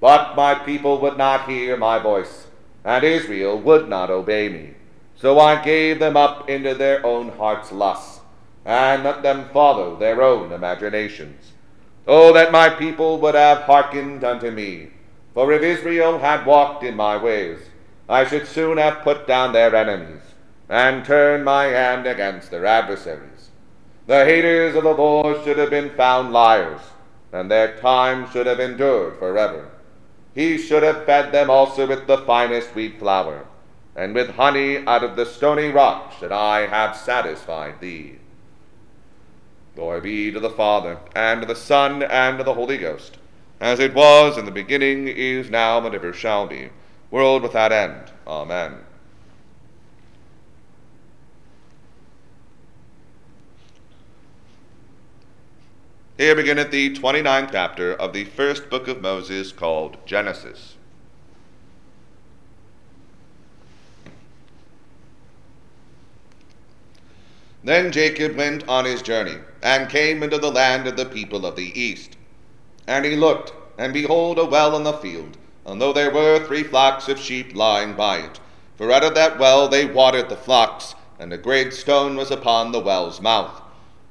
But 0.00 0.36
my 0.36 0.54
people 0.54 1.00
would 1.00 1.18
not 1.18 1.48
hear 1.48 1.76
my 1.76 1.98
voice, 1.98 2.46
and 2.84 3.02
Israel 3.02 3.58
would 3.58 3.88
not 3.88 4.10
obey 4.10 4.48
me. 4.48 4.74
So 5.16 5.38
I 5.38 5.62
gave 5.62 6.00
them 6.00 6.16
up 6.16 6.50
into 6.50 6.74
their 6.74 7.04
own 7.06 7.30
heart's 7.30 7.70
lusts, 7.70 8.20
and 8.64 9.04
let 9.04 9.22
them 9.22 9.48
follow 9.52 9.96
their 9.96 10.20
own 10.20 10.52
imaginations. 10.52 11.52
Oh, 12.06 12.32
that 12.32 12.52
my 12.52 12.68
people 12.68 13.18
would 13.20 13.34
have 13.34 13.62
hearkened 13.62 14.24
unto 14.24 14.50
me! 14.50 14.90
For 15.32 15.52
if 15.52 15.62
Israel 15.62 16.18
had 16.18 16.44
walked 16.44 16.82
in 16.82 16.96
my 16.96 17.16
ways, 17.16 17.58
I 18.08 18.24
should 18.24 18.46
soon 18.46 18.76
have 18.78 19.02
put 19.02 19.26
down 19.26 19.52
their 19.52 19.74
enemies, 19.74 20.22
and 20.68 21.04
turned 21.04 21.44
my 21.44 21.66
hand 21.66 22.06
against 22.06 22.50
their 22.50 22.66
adversaries. 22.66 23.50
The 24.06 24.24
haters 24.24 24.74
of 24.74 24.82
the 24.82 24.92
Lord 24.92 25.44
should 25.44 25.58
have 25.58 25.70
been 25.70 25.90
found 25.90 26.32
liars, 26.32 26.80
and 27.32 27.50
their 27.50 27.76
time 27.78 28.28
should 28.30 28.46
have 28.46 28.60
endured 28.60 29.18
forever. 29.18 29.70
He 30.34 30.58
should 30.58 30.82
have 30.82 31.06
fed 31.06 31.32
them 31.32 31.48
also 31.48 31.86
with 31.86 32.06
the 32.06 32.18
finest 32.18 32.74
wheat 32.74 32.98
flour 32.98 33.46
and 33.96 34.14
with 34.14 34.30
honey 34.30 34.86
out 34.86 35.04
of 35.04 35.16
the 35.16 35.26
stony 35.26 35.68
rock 35.68 36.12
should 36.18 36.32
I 36.32 36.66
have 36.66 36.96
satisfied 36.96 37.80
thee. 37.80 38.18
Glory 39.76 40.00
be 40.00 40.30
to 40.30 40.40
the 40.40 40.50
Father, 40.50 40.98
and 41.14 41.40
to 41.42 41.46
the 41.46 41.54
Son, 41.56 42.02
and 42.02 42.38
to 42.38 42.44
the 42.44 42.54
Holy 42.54 42.78
Ghost, 42.78 43.18
as 43.60 43.80
it 43.80 43.94
was 43.94 44.38
in 44.38 44.44
the 44.44 44.50
beginning, 44.50 45.08
is 45.08 45.50
now, 45.50 45.84
and 45.84 45.94
ever 45.94 46.12
shall 46.12 46.46
be, 46.46 46.70
world 47.10 47.42
without 47.42 47.72
end. 47.72 48.12
Amen. 48.26 48.78
Here 56.16 56.36
beginneth 56.36 56.70
the 56.70 56.94
twenty-ninth 56.94 57.50
chapter 57.50 57.92
of 57.92 58.12
the 58.12 58.24
first 58.24 58.70
book 58.70 58.86
of 58.86 59.02
Moses 59.02 59.50
called 59.50 59.96
Genesis. 60.06 60.76
Then 67.64 67.92
Jacob 67.92 68.36
went 68.36 68.68
on 68.68 68.84
his 68.84 69.00
journey, 69.00 69.38
and 69.62 69.88
came 69.88 70.22
into 70.22 70.36
the 70.36 70.52
land 70.52 70.86
of 70.86 70.98
the 70.98 71.06
people 71.06 71.46
of 71.46 71.56
the 71.56 71.72
east. 71.80 72.14
And 72.86 73.06
he 73.06 73.16
looked, 73.16 73.54
and 73.78 73.94
behold, 73.94 74.38
a 74.38 74.44
well 74.44 74.76
in 74.76 74.82
the 74.84 74.92
field, 74.92 75.38
and 75.64 75.80
though 75.80 75.94
there 75.94 76.10
were 76.10 76.38
three 76.38 76.62
flocks 76.62 77.08
of 77.08 77.18
sheep 77.18 77.56
lying 77.56 77.94
by 77.94 78.18
it. 78.18 78.38
For 78.76 78.92
out 78.92 79.02
of 79.02 79.14
that 79.14 79.38
well 79.38 79.66
they 79.66 79.86
watered 79.86 80.28
the 80.28 80.36
flocks, 80.36 80.94
and 81.18 81.32
a 81.32 81.38
great 81.38 81.72
stone 81.72 82.16
was 82.16 82.30
upon 82.30 82.70
the 82.70 82.80
well's 82.80 83.22
mouth. 83.22 83.62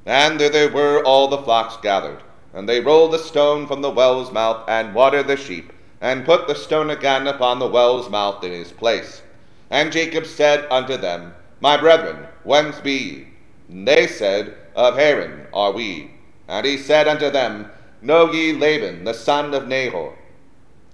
And 0.03 0.39
thither 0.39 0.67
were 0.67 1.03
all 1.03 1.27
the 1.27 1.37
flocks 1.37 1.77
gathered, 1.77 2.23
and 2.55 2.67
they 2.67 2.79
rolled 2.79 3.13
the 3.13 3.19
stone 3.19 3.67
from 3.67 3.83
the 3.83 3.91
well's 3.91 4.31
mouth, 4.31 4.63
and 4.67 4.95
watered 4.95 5.27
the 5.27 5.37
sheep, 5.37 5.71
and 6.01 6.25
put 6.25 6.47
the 6.47 6.55
stone 6.55 6.89
again 6.89 7.27
upon 7.27 7.59
the 7.59 7.67
well's 7.67 8.09
mouth 8.09 8.43
in 8.43 8.51
his 8.51 8.71
place. 8.71 9.21
And 9.69 9.91
Jacob 9.91 10.25
said 10.25 10.65
unto 10.71 10.97
them, 10.97 11.35
My 11.61 11.77
brethren, 11.77 12.25
whence 12.43 12.79
be 12.79 12.93
ye? 12.93 13.27
They 13.69 14.07
said, 14.07 14.55
Of 14.75 14.97
Haran 14.97 15.47
are 15.53 15.71
we. 15.71 16.11
And 16.47 16.65
he 16.65 16.77
said 16.77 17.07
unto 17.07 17.29
them, 17.29 17.71
Know 18.01 18.31
ye 18.31 18.53
Laban, 18.53 19.05
the 19.05 19.13
son 19.13 19.53
of 19.53 19.67
Nahor? 19.67 20.13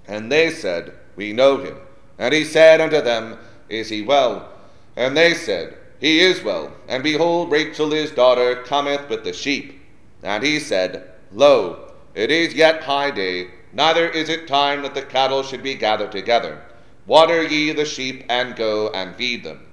And 0.07 0.31
they 0.31 0.51
said, 0.51 0.93
We 1.15 1.33
know 1.33 1.57
him. 1.57 1.77
And 2.17 2.33
he 2.33 2.43
said 2.43 2.81
unto 2.81 3.01
them, 3.01 3.37
Is 3.69 3.89
he 3.89 4.01
well? 4.01 4.49
And 4.95 5.15
they 5.15 5.33
said, 5.33 5.77
He 5.99 6.19
is 6.19 6.43
well. 6.43 6.73
And 6.87 7.03
behold, 7.03 7.51
Rachel 7.51 7.91
his 7.91 8.11
daughter 8.11 8.63
cometh 8.63 9.09
with 9.09 9.23
the 9.23 9.33
sheep. 9.33 9.81
And 10.21 10.43
he 10.43 10.59
said, 10.59 11.11
Lo, 11.31 11.91
it 12.15 12.31
is 12.31 12.53
yet 12.53 12.83
high 12.83 13.11
day, 13.11 13.47
neither 13.71 14.09
is 14.09 14.29
it 14.29 14.47
time 14.47 14.81
that 14.81 14.93
the 14.93 15.01
cattle 15.01 15.43
should 15.43 15.63
be 15.63 15.75
gathered 15.75 16.11
together. 16.11 16.61
Water 17.05 17.43
ye 17.43 17.71
the 17.71 17.85
sheep, 17.85 18.25
and 18.29 18.55
go 18.55 18.89
and 18.89 19.15
feed 19.15 19.43
them. 19.43 19.65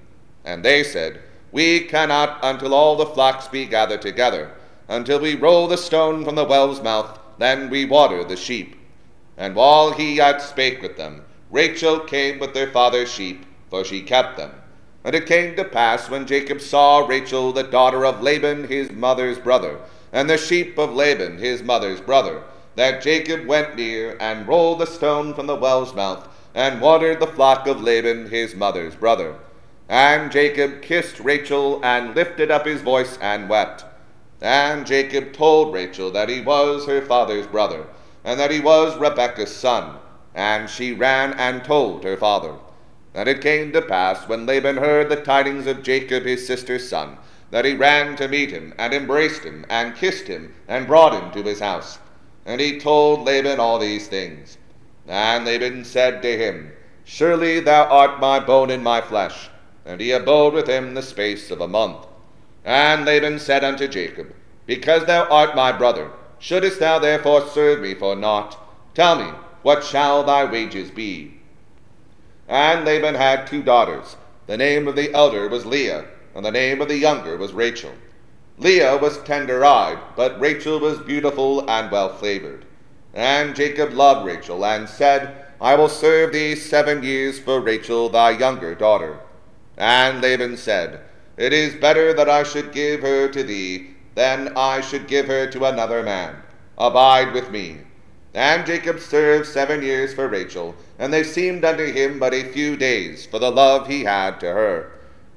And 0.45 0.63
they 0.63 0.83
said, 0.83 1.21
We 1.57 1.79
cannot 1.79 2.37
until 2.43 2.71
all 2.71 2.95
the 2.95 3.07
flocks 3.07 3.47
be 3.47 3.65
gathered 3.65 4.03
together. 4.03 4.51
Until 4.87 5.19
we 5.19 5.33
roll 5.33 5.67
the 5.67 5.75
stone 5.75 6.23
from 6.23 6.35
the 6.35 6.43
well's 6.43 6.83
mouth, 6.83 7.17
then 7.39 7.71
we 7.71 7.83
water 7.83 8.23
the 8.23 8.35
sheep. 8.37 8.75
And 9.37 9.55
while 9.55 9.89
he 9.89 10.17
yet 10.17 10.39
spake 10.39 10.83
with 10.83 10.97
them, 10.97 11.23
Rachel 11.49 11.99
came 11.99 12.37
with 12.37 12.53
their 12.53 12.69
father's 12.69 13.11
sheep, 13.11 13.43
for 13.71 13.83
she 13.83 14.03
kept 14.03 14.37
them. 14.37 14.51
And 15.03 15.15
it 15.15 15.25
came 15.25 15.55
to 15.55 15.63
pass 15.63 16.11
when 16.11 16.27
Jacob 16.27 16.61
saw 16.61 16.99
Rachel, 16.99 17.51
the 17.51 17.63
daughter 17.63 18.05
of 18.05 18.21
Laban, 18.21 18.67
his 18.67 18.91
mother's 18.91 19.39
brother, 19.39 19.79
and 20.13 20.29
the 20.29 20.37
sheep 20.37 20.77
of 20.77 20.93
Laban, 20.93 21.39
his 21.39 21.63
mother's 21.63 22.01
brother, 22.01 22.43
that 22.75 23.01
Jacob 23.01 23.47
went 23.47 23.75
near 23.75 24.15
and 24.19 24.47
rolled 24.47 24.77
the 24.77 24.85
stone 24.85 25.33
from 25.33 25.47
the 25.47 25.55
well's 25.55 25.95
mouth, 25.95 26.29
and 26.53 26.79
watered 26.79 27.19
the 27.19 27.25
flock 27.25 27.65
of 27.65 27.81
Laban, 27.81 28.29
his 28.29 28.53
mother's 28.53 28.95
brother. 28.95 29.37
And 29.89 30.31
Jacob 30.31 30.81
kissed 30.81 31.19
Rachel, 31.21 31.79
and 31.83 32.13
lifted 32.13 32.51
up 32.51 32.65
his 32.65 32.81
voice, 32.81 33.17
and 33.21 33.47
wept. 33.47 33.85
And 34.41 34.85
Jacob 34.85 35.31
told 35.31 35.73
Rachel 35.73 36.11
that 36.11 36.29
he 36.29 36.41
was 36.41 36.85
her 36.85 37.01
father's 37.01 37.47
brother, 37.47 37.87
and 38.23 38.39
that 38.39 38.51
he 38.51 38.59
was 38.59 38.97
Rebekah's 38.97 39.55
son. 39.55 39.97
And 40.35 40.69
she 40.69 40.91
ran 40.91 41.33
and 41.33 41.63
told 41.63 42.03
her 42.03 42.17
father. 42.17 42.55
And 43.15 43.29
it 43.29 43.41
came 43.41 43.71
to 43.71 43.81
pass, 43.81 44.27
when 44.27 44.45
Laban 44.45 44.77
heard 44.77 45.09
the 45.09 45.15
tidings 45.15 45.65
of 45.65 45.83
Jacob 45.83 46.23
his 46.23 46.45
sister's 46.45 46.87
son, 46.87 47.17
that 47.49 47.65
he 47.65 47.73
ran 47.73 48.15
to 48.17 48.27
meet 48.27 48.51
him, 48.51 48.73
and 48.77 48.93
embraced 48.93 49.43
him, 49.43 49.65
and 49.69 49.95
kissed 49.95 50.27
him, 50.27 50.53
and 50.67 50.85
brought 50.85 51.13
him 51.13 51.31
to 51.31 51.47
his 51.47 51.61
house. 51.61 51.97
And 52.45 52.61
he 52.61 52.79
told 52.79 53.25
Laban 53.25 53.59
all 53.59 53.79
these 53.79 54.07
things. 54.07 54.57
And 55.07 55.45
Laban 55.45 55.85
said 55.85 56.21
to 56.21 56.37
him, 56.37 56.73
Surely 57.05 57.61
thou 57.61 57.85
art 57.85 58.19
my 58.19 58.39
bone 58.39 58.69
and 58.69 58.83
my 58.83 58.99
flesh. 58.99 59.49
And 59.87 60.01
he 60.01 60.11
abode 60.11 60.53
with 60.53 60.67
him 60.67 60.95
the 60.95 61.01
space 61.01 61.49
of 61.49 61.61
a 61.61 61.67
month. 61.67 62.05
And 62.65 63.05
Laban 63.05 63.39
said 63.39 63.63
unto 63.63 63.87
Jacob, 63.87 64.33
Because 64.65 65.05
thou 65.05 65.23
art 65.29 65.55
my 65.55 65.71
brother, 65.71 66.11
shouldest 66.39 66.81
thou 66.81 66.99
therefore 66.99 67.47
serve 67.47 67.79
me 67.79 67.93
for 67.93 68.13
naught? 68.13 68.59
Tell 68.93 69.15
me, 69.15 69.31
what 69.61 69.85
shall 69.85 70.25
thy 70.25 70.43
wages 70.43 70.91
be? 70.91 71.39
And 72.49 72.83
Laban 72.83 73.15
had 73.15 73.47
two 73.47 73.63
daughters. 73.63 74.17
The 74.45 74.57
name 74.57 74.89
of 74.89 74.97
the 74.97 75.13
elder 75.13 75.47
was 75.47 75.65
Leah, 75.65 76.05
and 76.35 76.43
the 76.43 76.51
name 76.51 76.81
of 76.81 76.89
the 76.89 76.97
younger 76.97 77.37
was 77.37 77.53
Rachel. 77.53 77.93
Leah 78.57 78.97
was 78.97 79.23
tender 79.23 79.63
eyed, 79.63 79.99
but 80.17 80.37
Rachel 80.37 80.81
was 80.81 80.99
beautiful 80.99 81.69
and 81.69 81.89
well 81.89 82.09
flavored. 82.09 82.65
And 83.13 83.55
Jacob 83.55 83.93
loved 83.93 84.25
Rachel, 84.25 84.65
and 84.65 84.89
said, 84.89 85.45
I 85.61 85.75
will 85.75 85.89
serve 85.89 86.33
thee 86.33 86.55
seven 86.55 87.03
years 87.03 87.39
for 87.39 87.61
Rachel 87.61 88.09
thy 88.09 88.31
younger 88.31 88.75
daughter. 88.75 89.19
And 89.77 90.21
Laban 90.21 90.57
said, 90.57 91.01
It 91.37 91.53
is 91.53 91.75
better 91.75 92.11
that 92.13 92.27
I 92.27 92.41
should 92.41 92.71
give 92.71 93.01
her 93.01 93.27
to 93.27 93.43
thee 93.43 93.91
than 94.15 94.51
I 94.57 94.81
should 94.81 95.07
give 95.07 95.27
her 95.27 95.45
to 95.51 95.65
another 95.65 96.01
man. 96.01 96.37
Abide 96.79 97.31
with 97.31 97.51
me. 97.51 97.81
And 98.33 98.65
Jacob 98.65 98.99
served 98.99 99.47
seven 99.47 99.83
years 99.83 100.13
for 100.15 100.27
Rachel, 100.27 100.75
and 100.97 101.13
they 101.13 101.23
seemed 101.23 101.63
unto 101.63 101.85
him 101.85 102.17
but 102.17 102.33
a 102.33 102.43
few 102.43 102.75
days 102.75 103.27
for 103.27 103.37
the 103.37 103.51
love 103.51 103.87
he 103.87 104.03
had 104.03 104.39
to 104.39 104.47
her. 104.47 104.91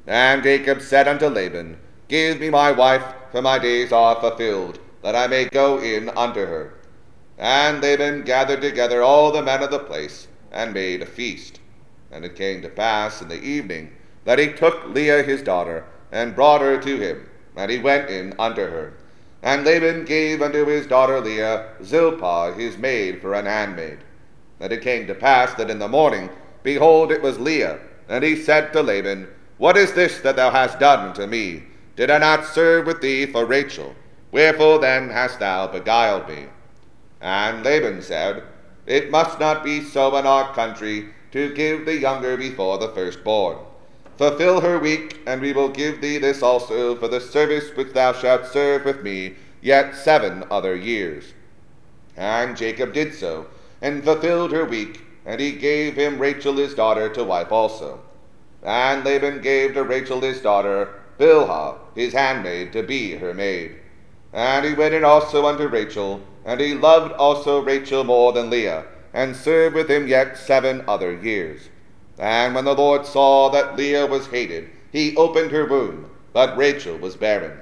And 0.06 0.42
Jacob 0.42 0.80
said 0.80 1.06
unto 1.06 1.26
Laban, 1.26 1.78
Give 2.08 2.40
me 2.40 2.48
my 2.48 2.72
wife, 2.72 3.04
for 3.30 3.42
my 3.42 3.58
days 3.58 3.92
are 3.92 4.18
fulfilled, 4.20 4.78
that 5.02 5.14
I 5.14 5.26
may 5.26 5.44
go 5.46 5.78
in 5.78 6.08
unto 6.10 6.46
her. 6.46 6.74
And 7.38 7.82
Laban 7.82 8.22
gathered 8.22 8.62
together 8.62 9.02
all 9.02 9.32
the 9.32 9.42
men 9.42 9.62
of 9.62 9.70
the 9.70 9.78
place, 9.78 10.28
and 10.50 10.72
made 10.74 11.02
a 11.02 11.06
feast. 11.06 11.60
And 12.10 12.24
it 12.24 12.36
came 12.36 12.62
to 12.62 12.68
pass 12.68 13.22
in 13.22 13.28
the 13.28 13.40
evening 13.40 13.92
that 14.24 14.38
he 14.38 14.52
took 14.52 14.88
Leah 14.88 15.22
his 15.22 15.42
daughter, 15.42 15.84
and 16.12 16.34
brought 16.34 16.60
her 16.60 16.78
to 16.78 16.96
him, 16.98 17.28
and 17.56 17.70
he 17.70 17.78
went 17.78 18.10
in 18.10 18.34
unto 18.38 18.62
her. 18.62 18.92
And 19.42 19.64
Laban 19.64 20.04
gave 20.04 20.42
unto 20.42 20.66
his 20.66 20.86
daughter 20.86 21.20
Leah 21.20 21.68
Zilpah 21.82 22.52
his 22.52 22.76
maid 22.76 23.20
for 23.20 23.34
an 23.34 23.46
handmaid. 23.46 23.98
And 24.60 24.72
it 24.72 24.82
came 24.82 25.06
to 25.06 25.14
pass 25.14 25.54
that 25.54 25.70
in 25.70 25.78
the 25.78 25.88
morning, 25.88 26.28
behold, 26.62 27.10
it 27.10 27.22
was 27.22 27.38
Leah. 27.38 27.78
And 28.08 28.22
he 28.22 28.36
said 28.36 28.72
to 28.72 28.82
Laban, 28.82 29.28
What 29.56 29.76
is 29.76 29.94
this 29.94 30.20
that 30.20 30.36
thou 30.36 30.50
hast 30.50 30.78
done 30.78 31.08
unto 31.08 31.26
me? 31.26 31.62
Did 31.96 32.10
I 32.10 32.18
not 32.18 32.44
serve 32.44 32.86
with 32.86 33.00
thee 33.00 33.24
for 33.26 33.46
Rachel? 33.46 33.94
Wherefore 34.32 34.78
then 34.78 35.08
hast 35.08 35.40
thou 35.40 35.66
beguiled 35.66 36.28
me? 36.28 36.46
And 37.20 37.64
Laban 37.64 38.02
said, 38.02 38.42
It 38.86 39.10
must 39.10 39.40
not 39.40 39.64
be 39.64 39.82
so 39.82 40.14
in 40.16 40.26
our 40.26 40.52
country 40.54 41.08
to 41.32 41.54
give 41.54 41.84
the 41.84 41.96
younger 41.96 42.36
before 42.36 42.78
the 42.78 42.88
firstborn. 42.88 43.58
Fulfill 44.20 44.60
her 44.60 44.78
week, 44.78 45.18
and 45.24 45.40
we 45.40 45.54
will 45.54 45.70
give 45.70 46.02
thee 46.02 46.18
this 46.18 46.42
also 46.42 46.94
for 46.94 47.08
the 47.08 47.22
service 47.22 47.74
which 47.74 47.94
thou 47.94 48.12
shalt 48.12 48.44
serve 48.44 48.84
with 48.84 49.02
me 49.02 49.36
yet 49.62 49.96
seven 49.96 50.44
other 50.50 50.76
years. 50.76 51.32
And 52.18 52.54
Jacob 52.54 52.92
did 52.92 53.14
so, 53.14 53.46
and 53.80 54.04
fulfilled 54.04 54.52
her 54.52 54.66
week, 54.66 55.00
and 55.24 55.40
he 55.40 55.52
gave 55.52 55.94
him 55.94 56.18
Rachel 56.18 56.54
his 56.56 56.74
daughter 56.74 57.08
to 57.08 57.24
wife 57.24 57.50
also. 57.50 57.98
And 58.62 59.06
Laban 59.06 59.40
gave 59.40 59.72
to 59.72 59.84
Rachel 59.84 60.20
his 60.20 60.42
daughter 60.42 61.00
Bilhah 61.18 61.78
his 61.94 62.12
handmaid 62.12 62.74
to 62.74 62.82
be 62.82 63.12
her 63.12 63.32
maid. 63.32 63.76
And 64.34 64.66
he 64.66 64.74
went 64.74 64.92
in 64.92 65.02
also 65.02 65.46
unto 65.46 65.66
Rachel, 65.66 66.20
and 66.44 66.60
he 66.60 66.74
loved 66.74 67.14
also 67.14 67.62
Rachel 67.62 68.04
more 68.04 68.34
than 68.34 68.50
Leah, 68.50 68.84
and 69.14 69.34
served 69.34 69.74
with 69.74 69.88
him 69.90 70.06
yet 70.06 70.36
seven 70.36 70.84
other 70.86 71.10
years. 71.10 71.70
And 72.20 72.54
when 72.54 72.66
the 72.66 72.74
Lord 72.74 73.06
saw 73.06 73.48
that 73.48 73.76
Leah 73.78 74.04
was 74.04 74.26
hated, 74.26 74.68
he 74.92 75.16
opened 75.16 75.52
her 75.52 75.64
womb, 75.64 76.10
but 76.34 76.54
Rachel 76.54 76.98
was 76.98 77.16
barren. 77.16 77.58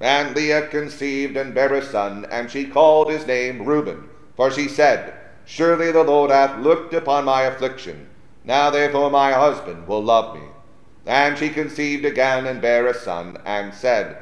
And 0.00 0.34
Leah 0.34 0.66
conceived 0.66 1.36
and 1.36 1.54
bare 1.54 1.72
a 1.72 1.82
son, 1.82 2.26
and 2.28 2.50
she 2.50 2.64
called 2.64 3.08
his 3.08 3.28
name 3.28 3.64
Reuben, 3.64 4.08
for 4.36 4.50
she 4.50 4.66
said, 4.66 5.14
Surely 5.44 5.92
the 5.92 6.02
Lord 6.02 6.32
hath 6.32 6.58
looked 6.58 6.92
upon 6.92 7.26
my 7.26 7.42
affliction. 7.42 8.08
Now 8.42 8.70
therefore 8.70 9.08
my 9.08 9.34
husband 9.34 9.86
will 9.86 10.02
love 10.02 10.34
me. 10.34 10.48
And 11.06 11.38
she 11.38 11.48
conceived 11.48 12.04
again 12.04 12.46
and 12.46 12.60
bare 12.60 12.88
a 12.88 12.94
son, 12.94 13.38
and 13.44 13.72
said, 13.72 14.16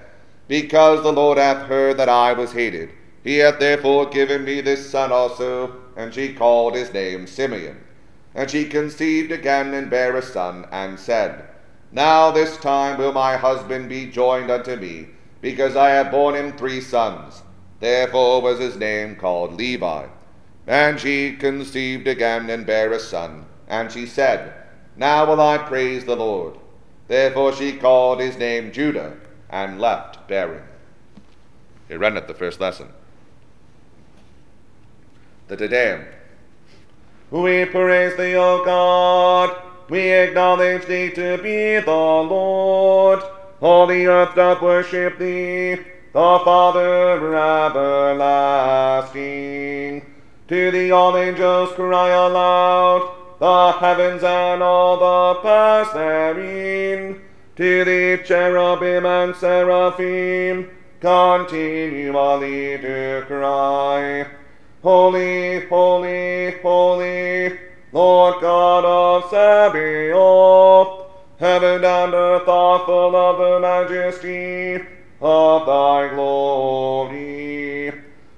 Because 0.47 1.03
the 1.03 1.13
Lord 1.13 1.39
hath 1.39 1.69
heard 1.69 1.97
that 1.97 2.11
I 2.11 2.35
was 2.35 2.53
hated, 2.53 2.91
he 3.25 3.39
hath 3.39 3.59
therefore 3.59 4.05
given 4.05 4.45
me 4.45 4.61
this 4.61 4.91
son 4.91 5.11
also. 5.11 5.75
And 5.97 6.13
she 6.13 6.35
called 6.35 6.75
his 6.75 6.93
name 6.93 7.27
Simeon. 7.27 7.79
And 8.35 8.51
she 8.51 8.65
conceived 8.65 9.33
again 9.33 9.75
and 9.75 9.91
bare 9.91 10.17
a 10.17 10.23
son, 10.23 10.67
and 10.71 10.99
said, 10.99 11.49
Now 11.91 12.31
this 12.31 12.57
time 12.57 12.99
will 12.99 13.13
my 13.13 13.37
husband 13.37 13.89
be 13.89 14.07
joined 14.07 14.51
unto 14.51 14.77
me, 14.77 15.09
because 15.41 15.77
I 15.77 15.91
have 15.91 16.11
borne 16.11 16.37
him 16.37 16.53
three 16.53 16.81
sons. 16.81 17.43
Therefore 17.81 18.41
was 18.43 18.59
his 18.59 18.77
name 18.77 19.17
called 19.17 19.55
Levi. 19.55 20.07
And 20.67 21.01
she 21.01 21.37
conceived 21.37 22.07
again 22.07 22.49
and 22.51 22.67
bare 22.67 22.93
a 22.93 23.01
son, 23.01 23.47
and 23.67 23.91
she 23.91 24.07
said, 24.07 24.53
Now 24.97 25.27
will 25.27 25.41
I 25.41 25.59
praise 25.59 26.05
the 26.05 26.17
Lord. 26.17 26.57
Therefore 27.09 27.53
she 27.53 27.73
called 27.73 28.21
his 28.21 28.37
name 28.37 28.71
Judah, 28.71 29.17
and 29.49 29.81
left 29.81 30.29
bearing. 30.29 30.63
He 31.89 31.97
runneth 31.97 32.29
the 32.29 32.35
first 32.35 32.61
lesson. 32.61 32.91
The 35.49 35.57
Te 35.57 35.67
Deum. 35.67 36.05
We 37.31 37.65
praise 37.65 38.17
thee, 38.17 38.35
O 38.37 38.65
God. 38.65 39.57
We 39.89 40.11
acknowledge 40.11 40.87
thee 40.87 41.11
to 41.11 41.39
be 41.39 41.81
the 41.81 41.91
Lord. 41.91 43.23
All 43.61 43.87
the 43.87 44.07
earth 44.07 44.35
doth 44.35 44.63
worship 44.63 45.19
thee, 45.19 45.77
the 46.13 46.41
Father 46.45 47.13
everlasting. 47.13 48.83
To 50.49 50.71
thee 50.71 50.91
all 50.91 51.17
angels 51.17 51.73
cry 51.73 52.09
aloud 52.09 53.17
the 53.41 53.73
heavens 53.73 54.23
and 54.23 54.63
all 54.63 54.99
the 54.99 55.41
past 55.41 55.95
therein, 55.95 57.19
to 57.57 57.85
the 57.85 58.23
cherubim 58.23 59.07
and 59.07 59.35
seraphim, 59.35 60.71
continually 61.01 62.77
to 62.79 63.25
cry. 63.27 64.27
Holy, 64.83 65.67
holy, 65.67 66.59
holy, 66.63 67.59
Lord 67.93 68.41
God 68.41 68.85
of 68.87 69.29
Sabaoth, 69.29 71.05
heaven 71.39 71.85
and 71.85 72.15
earth 72.15 72.49
are 72.49 72.87
full 72.87 73.15
of 73.15 73.37
the 73.37 73.61
majesty 73.61 74.83
of 75.21 75.67
thy 75.67 76.15
glory. 76.15 77.93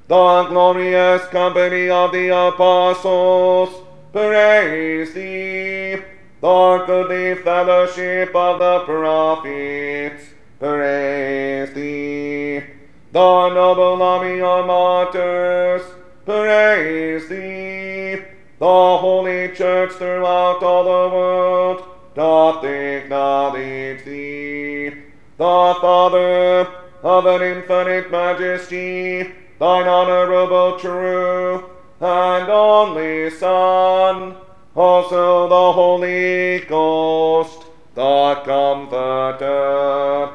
The 0.09 0.44
glorious 0.48 1.22
company 1.28 1.88
of 1.88 2.11
the 2.11 2.31
apostles, 2.31 3.70
praise 4.12 5.14
thee. 5.14 6.02
The 6.40 6.85
goodly 6.88 7.37
fellowship 7.37 8.35
of 8.35 8.59
the 8.59 8.81
prophets, 8.81 10.24
praise 10.59 11.72
thee. 11.72 12.64
The 13.12 13.48
noble 13.48 14.02
army 14.02 14.40
of 14.40 14.66
martyrs, 14.66 15.83
praise 16.24 17.28
thee. 17.28 18.22
The 18.58 18.98
holy 18.98 19.48
church 19.56 19.92
throughout 19.92 20.62
all 20.62 20.85
the 20.85 21.14
world 21.14 21.82
doth 22.14 22.64
acknowledge 22.64 24.04
thee. 24.04 24.90
The 25.37 25.74
Father 25.80 26.68
of 27.02 27.26
an 27.26 27.42
infinite 27.42 28.11
majesty, 28.11 29.32
thine 29.58 29.88
honorable, 29.88 30.78
true, 30.78 31.68
and 32.00 32.48
only 32.48 33.30
Son, 33.30 34.37
also 34.76 35.48
the 35.48 35.72
Holy 35.72 36.61
Ghost, 36.61 37.64
the 37.94 38.35
Comforter. 38.44 40.30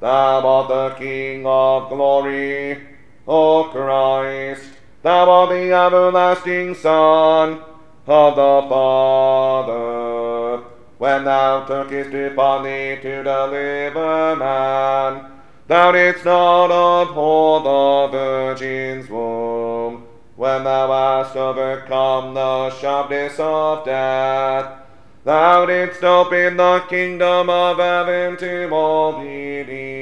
Thou 0.00 0.46
art 0.46 0.68
the 0.68 0.90
King 0.98 1.46
of 1.46 1.88
glory, 1.88 2.78
O 3.26 3.64
Christ. 3.64 4.81
Thou 5.02 5.28
art 5.28 5.50
the 5.50 5.72
everlasting 5.72 6.74
Son 6.76 7.60
of 8.06 8.36
the 8.36 8.68
Father. 8.68 10.62
When 10.98 11.24
thou 11.24 11.64
tookest 11.66 12.14
upon 12.32 12.62
thee 12.62 12.98
to 13.02 13.24
deliver 13.24 14.36
man, 14.36 15.26
thou 15.66 15.90
didst 15.90 16.24
not 16.24 16.70
abhor 16.70 17.60
the 17.62 18.16
Virgin's 18.16 19.10
womb. 19.10 20.06
When 20.36 20.62
thou 20.62 20.92
hast 20.92 21.36
overcome 21.36 22.34
the 22.34 22.70
sharpness 22.70 23.40
of 23.40 23.84
death, 23.84 24.72
thou 25.24 25.66
didst 25.66 26.04
open 26.04 26.56
the 26.56 26.84
kingdom 26.88 27.50
of 27.50 27.78
heaven 27.78 28.36
to 28.36 28.70
all 28.70 29.14
believers. 29.14 30.01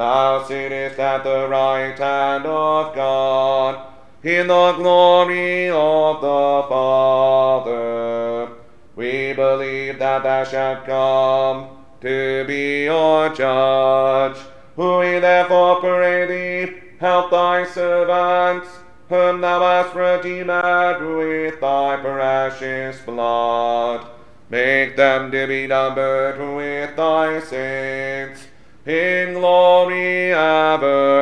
Thou 0.00 0.42
sittest 0.44 0.98
at 0.98 1.24
the 1.24 1.46
right 1.46 1.98
hand 1.98 2.46
of 2.46 2.94
God, 2.94 3.86
in 4.22 4.46
the 4.46 4.72
glory 4.72 5.68
of 5.68 6.22
the 6.22 6.64
Father. 6.70 8.48
We 8.96 9.34
believe 9.34 9.98
that 9.98 10.22
thou 10.22 10.44
shalt 10.44 10.86
come 10.86 11.84
to 12.00 12.44
be 12.46 12.88
our 12.88 13.28
judge. 13.34 14.38
We 14.74 15.18
therefore 15.18 15.80
pray 15.80 16.24
thee, 16.24 16.80
help 16.98 17.30
thy 17.30 17.66
servants, 17.66 18.70
whom 19.10 19.42
thou 19.42 19.60
hast 19.60 19.94
redeemed 19.94 20.48
with 20.48 21.60
thy 21.60 21.98
precious 22.00 22.98
blood. 23.02 24.06
Make 24.48 24.96
them 24.96 25.30
to 25.30 25.46
be 25.46 25.66
numbered 25.66 26.38
with 26.56 26.96
thy 26.96 27.40
saints 27.40 28.46
in 28.86 29.34
glory 29.34 30.32
everlasting. 30.32 31.14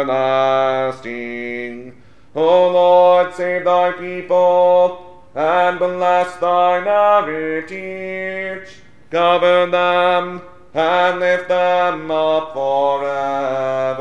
O 2.35 2.71
Lord, 2.71 3.35
save 3.35 3.65
thy 3.65 3.93
people, 3.93 5.25
and 5.35 5.79
bless 5.79 6.37
thine 6.37 6.85
heritage. 6.85 8.69
Govern 9.11 9.71
them, 9.73 10.43
and 10.75 11.21
lift 11.21 11.49
them 11.49 12.11
up 12.11 12.53
forever. 12.53 13.99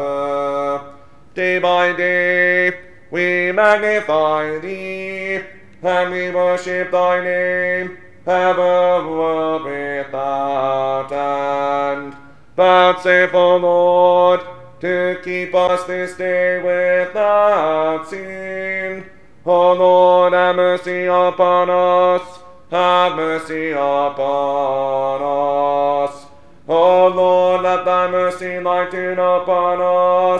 Day 1.34 1.60
by 1.60 1.93
day 1.93 2.80
we 3.10 3.52
magnify 3.52 4.60
thee, 4.60 5.41
and 5.82 6.12
we 6.12 6.30
worship 6.32 6.91
thy 6.91 7.24
name, 7.24 7.98
ever 8.26 9.63
without 9.63 11.12
end. 11.12 12.27
Vouchsafe, 12.58 13.36
O 13.36 13.58
Lord, 13.58 14.41
to 14.82 15.20
keep 15.24 15.54
us 15.54 15.84
this 15.86 16.17
day 16.17 16.58
without 16.58 18.10
sin. 18.10 19.06
O 19.46 19.74
Lord, 19.74 20.34
have 20.34 20.56
mercy 20.56 21.06
upon 21.06 21.70
us, 21.70 22.39
have 22.72 23.15
mercy 23.15 23.74
upon 23.74 25.22
us. 25.22 26.26
O 26.67 27.08
Lord, 27.10 27.62
let 27.62 27.86
thy 27.86 28.10
mercy 28.10 28.60
lighten 28.60 29.20
upon 29.20 29.80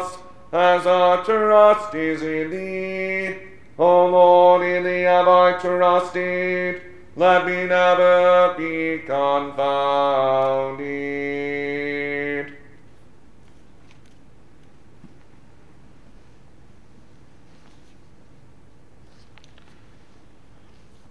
us, 0.02 0.18
as 0.52 0.88
our 0.88 1.24
trust 1.24 1.94
is 1.94 2.24
in 2.24 2.50
thee. 2.50 3.36
O 3.78 4.08
Lord, 4.08 4.64
in 4.64 4.84
thee 4.86 5.04
have 5.04 5.28
I 5.28 5.60
trusted, 5.60 6.82
let 7.18 7.46
me 7.48 7.66
never 7.66 8.54
be 8.56 9.00
confounded. 9.00 10.78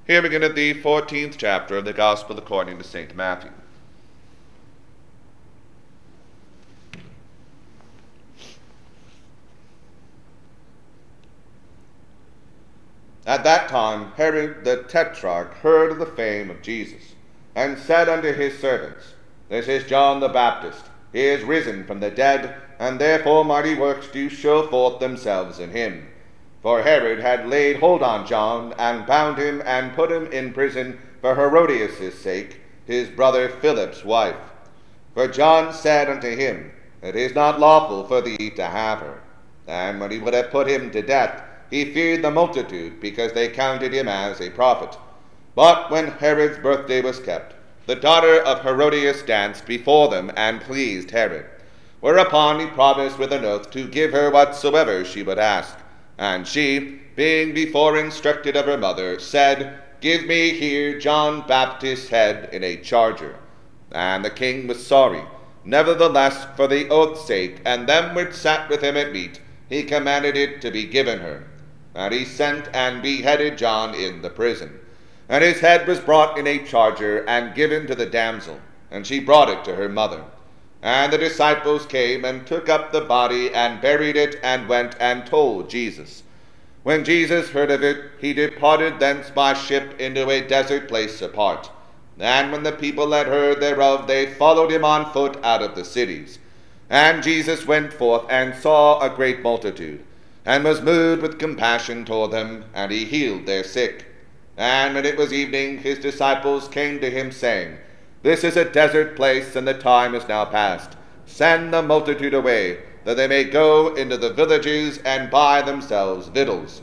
Here 0.07 0.23
beginneth 0.23 0.55
the 0.55 0.75
fourteenth 0.75 1.37
chapter 1.37 1.77
of 1.77 1.85
the 1.85 1.93
Gospel 1.93 2.39
according 2.39 2.79
to 2.79 2.85
St. 2.85 3.13
Matthew. 3.17 3.51
At 13.27 13.43
that 13.43 13.69
time 13.69 14.13
Herod 14.17 14.65
the 14.65 14.85
Tetrarch 14.85 15.55
heard 15.55 15.91
of 15.91 15.99
the 15.99 16.07
fame 16.07 16.49
of 16.49 16.63
Jesus, 16.63 17.17
and 17.57 17.77
said 17.77 18.09
unto 18.09 18.33
his 18.33 18.57
servants, 18.57 19.15
This 19.49 19.67
is 19.67 19.85
John 19.85 20.21
the 20.21 20.29
Baptist. 20.29 20.85
He 21.13 21.23
is 21.23 21.43
risen 21.43 21.83
from 21.85 21.99
the 21.99 22.11
dead, 22.11 22.55
and 22.79 23.01
therefore 23.01 23.45
mighty 23.45 23.75
works 23.75 24.07
do 24.07 24.29
show 24.29 24.69
forth 24.69 25.01
themselves 25.01 25.59
in 25.59 25.71
him. 25.71 26.07
For 26.63 26.83
Herod 26.83 27.19
had 27.19 27.49
laid 27.49 27.79
hold 27.79 28.01
on 28.01 28.27
John, 28.27 28.73
and 28.79 29.07
bound 29.07 29.39
him, 29.39 29.61
and 29.67 29.95
put 29.95 30.13
him 30.13 30.31
in 30.31 30.53
prison 30.53 31.01
for 31.21 31.35
Herodias' 31.35 32.17
sake, 32.21 32.61
his 32.85 33.09
brother 33.09 33.49
Philip's 33.49 34.05
wife. 34.05 34.37
For 35.15 35.27
John 35.27 35.73
said 35.73 36.09
unto 36.09 36.37
him, 36.37 36.71
It 37.03 37.17
is 37.17 37.35
not 37.35 37.59
lawful 37.59 38.05
for 38.07 38.21
thee 38.21 38.51
to 38.51 38.67
have 38.67 39.01
her. 39.01 39.21
And 39.67 39.99
when 39.99 40.13
he 40.13 40.19
would 40.19 40.35
have 40.35 40.51
put 40.51 40.69
him 40.69 40.93
to 40.93 41.03
death, 41.03 41.43
he 41.71 41.93
feared 41.93 42.23
the 42.23 42.31
multitude, 42.31 43.01
because 43.01 43.33
they 43.33 43.49
counted 43.49 43.93
him 43.93 44.09
as 44.09 44.41
a 44.41 44.51
prophet. 44.51 44.97
But 45.55 45.91
when 45.91 46.09
Herod's 46.09 46.59
birthday 46.59 47.01
was 47.01 47.19
kept, 47.19 47.55
the 47.87 47.95
daughter 47.95 48.41
of 48.41 48.63
Herodias 48.63 49.23
danced 49.23 49.65
before 49.65 50.09
them, 50.09 50.33
and 50.37 50.61
pleased 50.61 51.13
Herod. 51.13 51.47
Whereupon 52.01 52.61
he 52.61 52.67
promised 52.67 53.19
with 53.19 53.33
an 53.33 53.45
oath 53.45 53.71
to 53.71 53.89
give 53.89 54.13
her 54.13 54.31
whatsoever 54.31 55.05
she 55.05 55.23
would 55.23 55.39
ask. 55.39 55.79
And 56.19 56.47
she, 56.47 57.01
being 57.15 57.55
before 57.55 57.97
instructed 57.97 58.57
of 58.57 58.67
her 58.67 58.77
mother, 58.77 59.19
said, 59.19 59.81
Give 60.01 60.27
me 60.27 60.51
here 60.51 60.99
John 60.99 61.47
Baptist's 61.47 62.09
head 62.09 62.51
in 62.53 62.63
a 62.63 62.77
charger. 62.77 63.37
And 63.93 64.25
the 64.25 64.31
king 64.31 64.67
was 64.67 64.87
sorry. 64.87 65.23
Nevertheless, 65.65 66.47
for 66.55 66.67
the 66.67 66.89
oath's 66.91 67.25
sake, 67.25 67.61
and 67.65 67.89
them 67.89 68.15
which 68.15 68.35
sat 68.35 68.69
with 68.69 68.83
him 68.83 68.97
at 68.97 69.13
meat, 69.13 69.41
he 69.69 69.83
commanded 69.83 70.37
it 70.37 70.61
to 70.61 70.71
be 70.71 70.85
given 70.85 71.21
her. 71.21 71.45
And 71.97 72.13
he 72.13 72.27
sent 72.27 72.69
and 72.75 73.03
beheaded 73.03 73.57
John 73.57 73.95
in 73.95 74.21
the 74.21 74.29
prison. 74.29 74.79
And 75.31 75.43
his 75.43 75.61
head 75.61 75.89
was 75.89 75.99
brought 75.99 76.39
in 76.39 76.47
a 76.47 76.59
charger 76.59 77.25
and 77.29 77.55
given 77.55 77.87
to 77.87 77.95
the 77.95 78.05
damsel, 78.05 78.61
and 78.91 79.07
she 79.07 79.19
brought 79.19 79.49
it 79.49 79.65
to 79.65 79.75
her 79.75 79.89
mother. 79.89 80.23
And 80.83 81.11
the 81.11 81.19
disciples 81.19 81.87
came 81.87 82.25
and 82.25 82.47
took 82.47 82.69
up 82.69 82.93
the 82.93 83.01
body 83.01 83.53
and 83.53 83.81
buried 83.81 84.17
it 84.17 84.39
and 84.43 84.69
went 84.69 84.95
and 85.01 85.27
told 85.27 85.71
Jesus. 85.71 86.23
When 86.83 87.03
Jesus 87.03 87.49
heard 87.51 87.71
of 87.71 87.83
it, 87.83 87.99
he 88.21 88.33
departed 88.35 89.01
thence 89.01 89.31
by 89.31 89.55
ship 89.55 89.99
into 89.99 90.29
a 90.29 90.47
desert 90.47 90.89
place 90.89 91.21
apart. 91.23 91.71
And 92.21 92.53
when 92.53 92.63
the 92.63 92.73
people 92.73 93.11
had 93.13 93.27
heard 93.27 93.59
thereof, 93.59 94.07
they 94.07 94.27
followed 94.35 94.71
him 94.71 94.85
on 94.85 95.13
foot 95.13 95.43
out 95.43 95.63
of 95.63 95.75
the 95.75 95.85
cities. 95.85 96.39
And 96.89 97.23
Jesus 97.23 97.67
went 97.67 97.93
forth 97.93 98.27
and 98.31 98.55
saw 98.55 99.01
a 99.01 99.11
great 99.11 99.43
multitude, 99.43 100.05
and 100.47 100.63
was 100.63 100.81
moved 100.81 101.23
with 101.23 101.41
compassion 101.41 102.05
toward 102.05 102.31
them, 102.31 102.65
and 102.73 102.93
he 102.93 103.05
healed 103.05 103.45
their 103.47 103.65
sick. 103.65 104.07
And 104.57 104.95
when 104.95 105.05
it 105.05 105.19
was 105.19 105.33
evening, 105.33 105.79
his 105.79 105.99
disciples 105.99 106.69
came 106.69 107.01
to 107.01 107.11
him, 107.11 107.33
saying, 107.33 107.77
This 108.23 108.45
is 108.45 108.57
a 108.57 108.65
desert 108.65 109.17
place, 109.17 109.57
and 109.57 109.67
the 109.67 109.75
time 109.75 110.15
is 110.15 110.29
now 110.29 110.45
past. 110.45 110.97
Send 111.27 111.75
the 111.75 111.83
multitude 111.83 112.33
away, 112.33 112.79
that 113.05 113.17
they 113.17 113.27
may 113.27 113.43
go 113.43 113.93
into 113.97 114.17
the 114.17 114.33
villages 114.33 114.99
and 115.05 115.33
buy 115.33 115.63
themselves 115.63 116.29
victuals. 116.29 116.81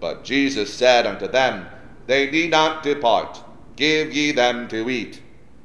But 0.00 0.24
Jesus 0.24 0.72
said 0.72 1.06
unto 1.06 1.28
them, 1.28 1.66
They 2.06 2.30
need 2.30 2.50
not 2.50 2.82
depart, 2.82 3.42
give 3.76 4.12
ye 4.14 4.32
them 4.32 4.68
to 4.68 4.88
eat. 4.88 5.20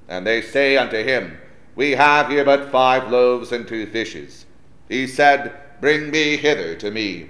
And 0.10 0.28
they 0.28 0.42
say 0.42 0.76
unto 0.76 1.02
him, 1.02 1.38
We 1.76 1.92
have 1.92 2.30
here 2.30 2.44
but 2.44 2.72
five 2.72 3.10
loaves 3.10 3.54
and 3.54 3.66
two 3.66 3.88
fishes. 3.88 4.46
He 4.90 5.08
said, 5.08 5.54
Bring 5.80 6.12
me 6.12 6.36
hither 6.36 6.76
to 6.76 6.92
me. 6.92 7.30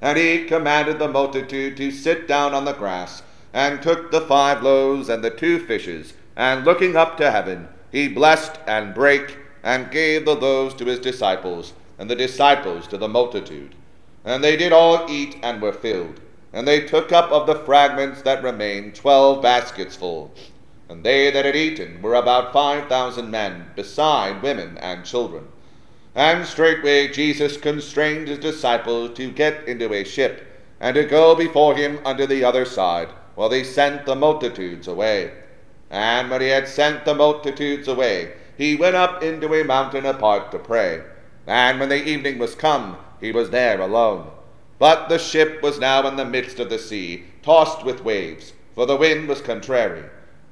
And 0.00 0.18
he 0.18 0.44
commanded 0.44 0.98
the 0.98 1.08
multitude 1.08 1.76
to 1.78 1.90
sit 1.90 2.28
down 2.28 2.54
on 2.54 2.64
the 2.64 2.72
grass, 2.72 3.22
and 3.52 3.80
took 3.80 4.10
the 4.10 4.20
five 4.20 4.62
loaves 4.62 5.08
and 5.08 5.24
the 5.24 5.30
two 5.30 5.58
fishes, 5.58 6.14
and 6.36 6.64
looking 6.64 6.96
up 6.96 7.16
to 7.16 7.30
heaven, 7.30 7.68
he 7.90 8.08
blessed 8.08 8.58
and 8.66 8.94
brake, 8.94 9.38
and 9.62 9.90
gave 9.90 10.24
the 10.24 10.34
loaves 10.34 10.74
to 10.74 10.84
his 10.84 10.98
disciples, 10.98 11.72
and 11.98 12.10
the 12.10 12.14
disciples 12.14 12.86
to 12.88 12.98
the 12.98 13.08
multitude. 13.08 13.74
And 14.24 14.44
they 14.44 14.56
did 14.56 14.72
all 14.72 15.10
eat 15.10 15.38
and 15.42 15.62
were 15.62 15.72
filled. 15.72 16.20
And 16.52 16.66
they 16.66 16.80
took 16.86 17.12
up 17.12 17.30
of 17.30 17.46
the 17.46 17.54
fragments 17.64 18.22
that 18.22 18.42
remained 18.42 18.94
twelve 18.94 19.42
baskets 19.42 19.96
full. 19.96 20.32
And 20.88 21.04
they 21.04 21.30
that 21.30 21.44
had 21.44 21.56
eaten 21.56 22.00
were 22.02 22.14
about 22.14 22.52
five 22.52 22.88
thousand 22.88 23.30
men, 23.30 23.66
beside 23.74 24.42
women 24.42 24.78
and 24.78 25.04
children. 25.04 25.48
And 26.16 26.46
straightway 26.46 27.08
Jesus 27.08 27.58
constrained 27.58 28.28
his 28.28 28.38
disciples 28.38 29.14
to 29.18 29.30
get 29.30 29.68
into 29.68 29.92
a 29.92 30.02
ship, 30.02 30.46
and 30.80 30.94
to 30.94 31.04
go 31.04 31.34
before 31.34 31.76
him 31.76 32.00
unto 32.06 32.26
the 32.26 32.42
other 32.42 32.64
side, 32.64 33.10
while 33.34 33.50
they 33.50 33.62
sent 33.62 34.06
the 34.06 34.16
multitudes 34.16 34.88
away. 34.88 35.30
And 35.90 36.30
when 36.30 36.40
he 36.40 36.48
had 36.48 36.68
sent 36.68 37.04
the 37.04 37.14
multitudes 37.14 37.86
away, 37.86 38.32
he 38.56 38.76
went 38.76 38.96
up 38.96 39.22
into 39.22 39.52
a 39.52 39.62
mountain 39.62 40.06
apart 40.06 40.50
to 40.52 40.58
pray. 40.58 41.02
And 41.46 41.78
when 41.78 41.90
the 41.90 42.08
evening 42.08 42.38
was 42.38 42.54
come, 42.54 42.96
he 43.20 43.30
was 43.30 43.50
there 43.50 43.78
alone. 43.78 44.30
But 44.78 45.10
the 45.10 45.18
ship 45.18 45.62
was 45.62 45.78
now 45.78 46.08
in 46.08 46.16
the 46.16 46.24
midst 46.24 46.58
of 46.58 46.70
the 46.70 46.78
sea, 46.78 47.24
tossed 47.42 47.84
with 47.84 48.04
waves, 48.04 48.54
for 48.74 48.86
the 48.86 48.96
wind 48.96 49.28
was 49.28 49.42
contrary. 49.42 50.04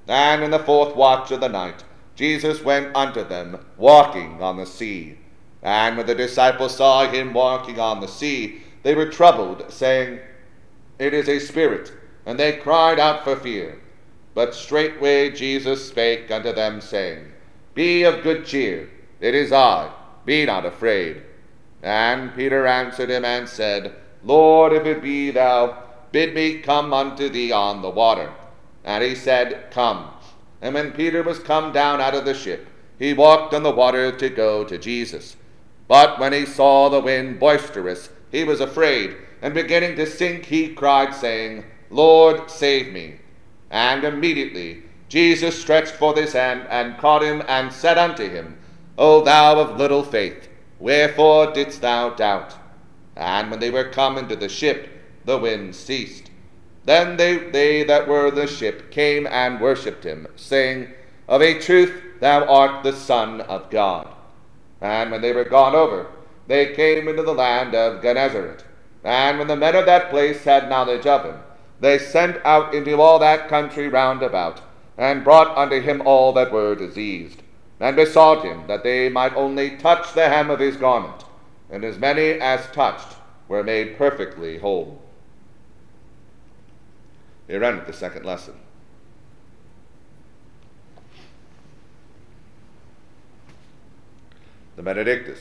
And 0.06 0.44
in 0.44 0.50
the 0.50 0.58
fourth 0.58 0.94
watch 0.94 1.30
of 1.30 1.40
the 1.40 1.48
night, 1.48 1.84
Jesus 2.16 2.62
went 2.62 2.94
unto 2.94 3.24
them, 3.24 3.64
walking 3.78 4.42
on 4.42 4.58
the 4.58 4.66
sea. 4.66 5.16
And 5.64 5.96
when 5.96 6.04
the 6.04 6.14
disciples 6.14 6.76
saw 6.76 7.08
him 7.08 7.32
walking 7.32 7.80
on 7.80 8.00
the 8.00 8.06
sea, 8.06 8.62
they 8.82 8.94
were 8.94 9.08
troubled, 9.08 9.72
saying, 9.72 10.20
It 10.98 11.14
is 11.14 11.26
a 11.26 11.38
spirit. 11.40 11.90
And 12.26 12.38
they 12.38 12.52
cried 12.52 13.00
out 13.00 13.24
for 13.24 13.34
fear. 13.34 13.80
But 14.34 14.54
straightway 14.54 15.30
Jesus 15.30 15.88
spake 15.88 16.30
unto 16.30 16.52
them, 16.52 16.82
saying, 16.82 17.32
Be 17.72 18.02
of 18.02 18.22
good 18.22 18.44
cheer, 18.44 18.90
it 19.20 19.34
is 19.34 19.52
I, 19.52 19.90
be 20.26 20.44
not 20.44 20.66
afraid. 20.66 21.22
And 21.82 22.34
Peter 22.34 22.66
answered 22.66 23.10
him 23.10 23.24
and 23.24 23.48
said, 23.48 23.94
Lord, 24.22 24.72
if 24.72 24.84
it 24.84 25.02
be 25.02 25.30
thou, 25.30 25.82
bid 26.12 26.34
me 26.34 26.58
come 26.58 26.92
unto 26.92 27.28
thee 27.28 27.52
on 27.52 27.80
the 27.80 27.90
water. 27.90 28.32
And 28.84 29.02
he 29.02 29.14
said, 29.14 29.70
Come. 29.70 30.10
And 30.60 30.74
when 30.74 30.92
Peter 30.92 31.22
was 31.22 31.38
come 31.38 31.72
down 31.72 32.00
out 32.00 32.14
of 32.14 32.24
the 32.24 32.34
ship, 32.34 32.68
he 32.98 33.14
walked 33.14 33.54
on 33.54 33.62
the 33.62 33.70
water 33.70 34.12
to 34.12 34.28
go 34.28 34.64
to 34.64 34.78
Jesus. 34.78 35.36
But 35.86 36.18
when 36.18 36.32
he 36.32 36.46
saw 36.46 36.88
the 36.88 37.00
wind 37.00 37.38
boisterous, 37.38 38.10
he 38.30 38.44
was 38.44 38.60
afraid, 38.60 39.16
and 39.42 39.52
beginning 39.52 39.96
to 39.96 40.06
sink, 40.06 40.46
he 40.46 40.68
cried, 40.68 41.14
saying, 41.14 41.64
Lord, 41.90 42.50
save 42.50 42.92
me. 42.92 43.16
And 43.70 44.04
immediately 44.04 44.82
Jesus 45.08 45.60
stretched 45.60 45.92
forth 45.92 46.16
his 46.16 46.32
hand 46.32 46.66
and 46.70 46.98
caught 46.98 47.22
him, 47.22 47.42
and 47.46 47.72
said 47.72 47.98
unto 47.98 48.28
him, 48.28 48.56
O 48.96 49.22
thou 49.22 49.60
of 49.60 49.76
little 49.76 50.02
faith, 50.02 50.48
wherefore 50.78 51.52
didst 51.52 51.82
thou 51.82 52.10
doubt? 52.10 52.56
And 53.14 53.50
when 53.50 53.60
they 53.60 53.70
were 53.70 53.84
come 53.84 54.18
into 54.18 54.36
the 54.36 54.48
ship, 54.48 54.88
the 55.24 55.38
wind 55.38 55.74
ceased. 55.74 56.30
Then 56.84 57.16
they, 57.16 57.38
they 57.38 57.84
that 57.84 58.08
were 58.08 58.28
in 58.28 58.34
the 58.34 58.46
ship 58.46 58.90
came 58.90 59.26
and 59.26 59.60
worshipped 59.60 60.04
him, 60.04 60.26
saying, 60.36 60.92
Of 61.28 61.42
a 61.42 61.60
truth 61.60 61.92
thou 62.20 62.44
art 62.46 62.82
the 62.82 62.92
Son 62.92 63.40
of 63.42 63.70
God. 63.70 64.13
And 64.84 65.10
when 65.10 65.22
they 65.22 65.32
were 65.32 65.44
gone 65.44 65.74
over, 65.74 66.08
they 66.46 66.74
came 66.74 67.08
into 67.08 67.22
the 67.22 67.32
land 67.32 67.74
of 67.74 68.02
Gennesaret. 68.02 68.66
And 69.02 69.38
when 69.38 69.48
the 69.48 69.56
men 69.56 69.74
of 69.74 69.86
that 69.86 70.10
place 70.10 70.44
had 70.44 70.68
knowledge 70.68 71.06
of 71.06 71.24
him, 71.24 71.36
they 71.80 71.96
sent 71.96 72.44
out 72.44 72.74
into 72.74 73.00
all 73.00 73.18
that 73.18 73.48
country 73.48 73.88
round 73.88 74.22
about, 74.22 74.60
and 74.98 75.24
brought 75.24 75.56
unto 75.56 75.80
him 75.80 76.02
all 76.04 76.34
that 76.34 76.52
were 76.52 76.74
diseased, 76.74 77.42
and 77.80 77.96
besought 77.96 78.44
him 78.44 78.66
that 78.66 78.82
they 78.82 79.08
might 79.08 79.34
only 79.34 79.78
touch 79.78 80.12
the 80.12 80.28
hem 80.28 80.50
of 80.50 80.60
his 80.60 80.76
garment. 80.76 81.24
And 81.70 81.82
as 81.82 81.98
many 81.98 82.32
as 82.32 82.66
touched 82.66 83.16
were 83.48 83.64
made 83.64 83.96
perfectly 83.96 84.58
whole. 84.58 85.00
Here 87.46 87.64
ended 87.64 87.86
the 87.86 87.94
second 87.94 88.26
lesson. 88.26 88.54
The 94.76 94.82
Benedictus. 94.82 95.38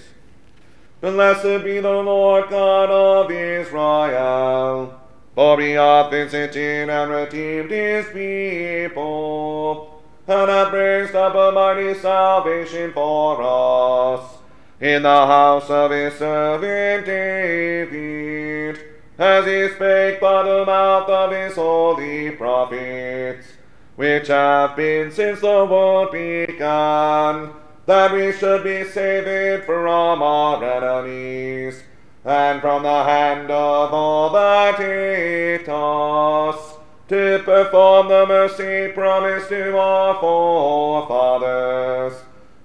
Blessed 1.02 1.64
be 1.64 1.80
the 1.80 1.90
Lord 1.90 2.50
God 2.50 2.90
of 2.90 3.32
Israel, 3.32 5.02
for 5.34 5.60
he 5.60 5.72
hath 5.72 6.12
visited 6.12 6.90
and 6.90 7.12
redeemed 7.12 7.72
his 7.72 8.06
people, 8.08 10.02
and 10.28 10.50
hath 10.50 10.72
raised 10.72 11.16
up 11.16 11.34
a 11.34 11.52
mighty 11.52 11.96
salvation 11.96 12.94
for 12.94 13.42
us 13.42 14.38
in 14.80 15.02
the 15.02 15.10
house 15.10 15.70
of 15.70 15.90
his 15.90 16.14
servant 16.14 17.06
David, 17.06 18.80
as 19.18 19.46
he 19.46 19.76
spake 19.76 20.22
by 20.22 20.44
the 20.44 20.64
mouth 20.66 21.10
of 21.10 21.32
his 21.32 21.56
holy 21.56 22.30
prophets, 22.32 23.48
which 23.96 24.28
have 24.28 24.76
been 24.76 25.12
since 25.12 25.42
the 25.42 25.66
world 25.66 26.12
began 26.12 27.50
that 27.86 28.14
we 28.14 28.32
should 28.32 28.64
be 28.64 28.84
saved 28.86 29.66
from 29.66 30.22
our 30.22 30.64
enemies, 30.64 31.84
and 32.24 32.62
from 32.62 32.84
the 32.84 33.04
hand 33.04 33.52
of 33.52 33.94
all 33.94 34.30
that 34.30 34.76
hate 34.76 35.68
us, 35.68 36.76
to 37.10 37.42
perform 37.44 38.08
the 38.08 38.26
mercy 38.26 38.92
promised 38.94 39.50
to 39.50 39.78
our 39.78 40.18
forefathers, 40.22 42.14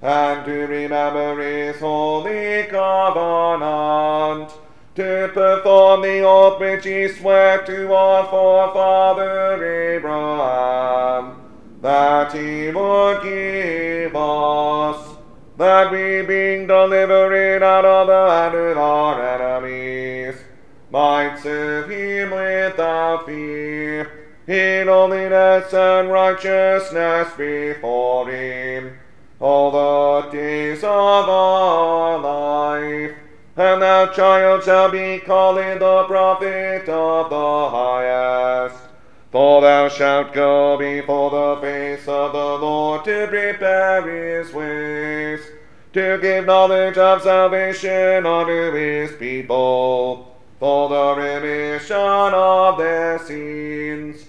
and 0.01 0.45
to 0.45 0.67
remember 0.67 1.43
his 1.43 1.81
holy 1.81 2.63
covenant, 2.69 4.53
to 4.95 5.29
perform 5.35 6.03
the 6.03 6.21
oath 6.21 6.61
which 6.61 6.85
he 6.85 7.09
sware 7.09 7.61
to 7.63 7.93
our 7.93 8.25
forefather 8.29 9.95
Abraham, 9.97 11.35
that 11.83 12.33
he 12.33 12.71
would 12.71 13.23
give 13.23 14.15
us 14.15 15.08
that 15.59 15.91
we, 15.91 16.23
being 16.23 16.69
delivered 16.69 17.63
out 17.65 17.85
of 17.85 18.07
the 18.07 18.31
hand 18.31 18.55
of 18.55 18.79
our 18.79 19.21
enemies, 19.21 20.37
might 20.91 21.37
serve 21.43 21.91
him 21.91 22.31
without 22.31 23.27
fear, 23.27 24.29
in 24.47 24.87
holiness 24.87 25.75
and 25.75 26.11
righteousness 26.11 27.29
before 27.37 28.31
him, 28.31 28.99
all 29.41 29.73
the 29.73 30.31
days 30.31 30.79
of 30.79 31.29
our 31.29 32.19
life. 32.19 33.17
And 33.57 33.83
thou, 33.83 34.07
child, 34.13 34.63
shall 34.63 34.91
be 34.93 35.19
called 35.19 35.57
the 35.57 36.05
prophet 36.07 36.89
of 36.89 37.31
the 37.31 37.69
highest. 37.69 38.88
For 39.31 39.61
thou 39.61 39.89
shalt 39.91 40.33
go 40.33 40.79
before 40.79 41.31
the 41.31 41.61
face 41.61 42.09
of 42.09 42.33
the 42.33 42.39
Lord 42.39 43.05
to 43.05 43.27
prepare 43.27 44.01
his 44.41 44.55
ways, 44.55 45.41
to 45.93 46.19
give 46.19 46.47
knowledge 46.47 46.97
of 46.97 47.23
salvation 47.23 48.25
unto 48.25 48.73
his 48.73 49.13
people, 49.17 50.35
for 50.59 50.89
the 50.89 51.15
remission 51.21 52.33
of 52.35 52.79
their 52.79 53.19
sins, 53.19 54.25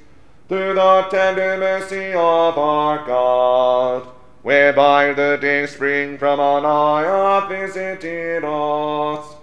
through 0.49 0.73
the 0.73 1.07
tender 1.09 1.57
mercy 1.57 2.11
of 2.11 2.57
our 2.57 3.05
God, 3.05 4.05
whereby 4.41 5.13
the 5.13 5.37
day 5.39 5.65
spring 5.65 6.17
from 6.17 6.41
on 6.41 6.63
high 6.63 7.05
hath 7.05 7.49
visited 7.49 8.43
us 8.43 9.38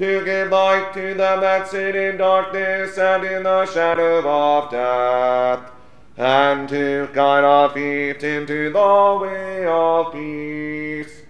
to 0.00 0.24
give 0.24 0.50
light 0.50 0.94
to 0.94 1.12
them 1.12 1.42
that 1.42 1.68
sit 1.68 1.94
in 1.94 2.16
darkness 2.16 2.96
and 2.96 3.22
in 3.22 3.42
the 3.42 3.66
shadow 3.66 4.26
of 4.26 4.70
death, 4.70 5.70
and 6.16 6.66
to 6.70 7.06
guide 7.12 7.44
our 7.44 7.68
feet 7.68 8.22
into 8.24 8.70
the 8.72 9.18
way 9.20 9.66
of 9.66 10.10
peace. 10.10 11.20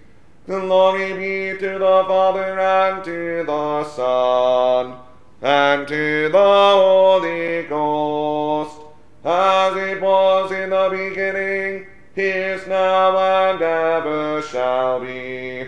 Glory 0.45 1.11
be 1.11 1.59
to 1.59 1.79
the 1.79 2.05
Father 2.07 2.57
and 2.61 3.03
to 3.03 3.43
the 3.45 3.83
Son 3.89 4.95
and 5.41 5.85
to 5.89 6.29
the 6.29 6.37
Holy 6.37 7.63
Ghost, 7.63 8.79
as 9.25 9.75
it 9.75 10.01
was 10.01 10.49
in 10.53 10.69
the 10.69 10.87
beginning, 10.89 11.87
is 12.15 12.65
now, 12.67 13.17
and 13.51 13.61
ever 13.61 14.41
shall 14.41 15.01
be 15.01 15.67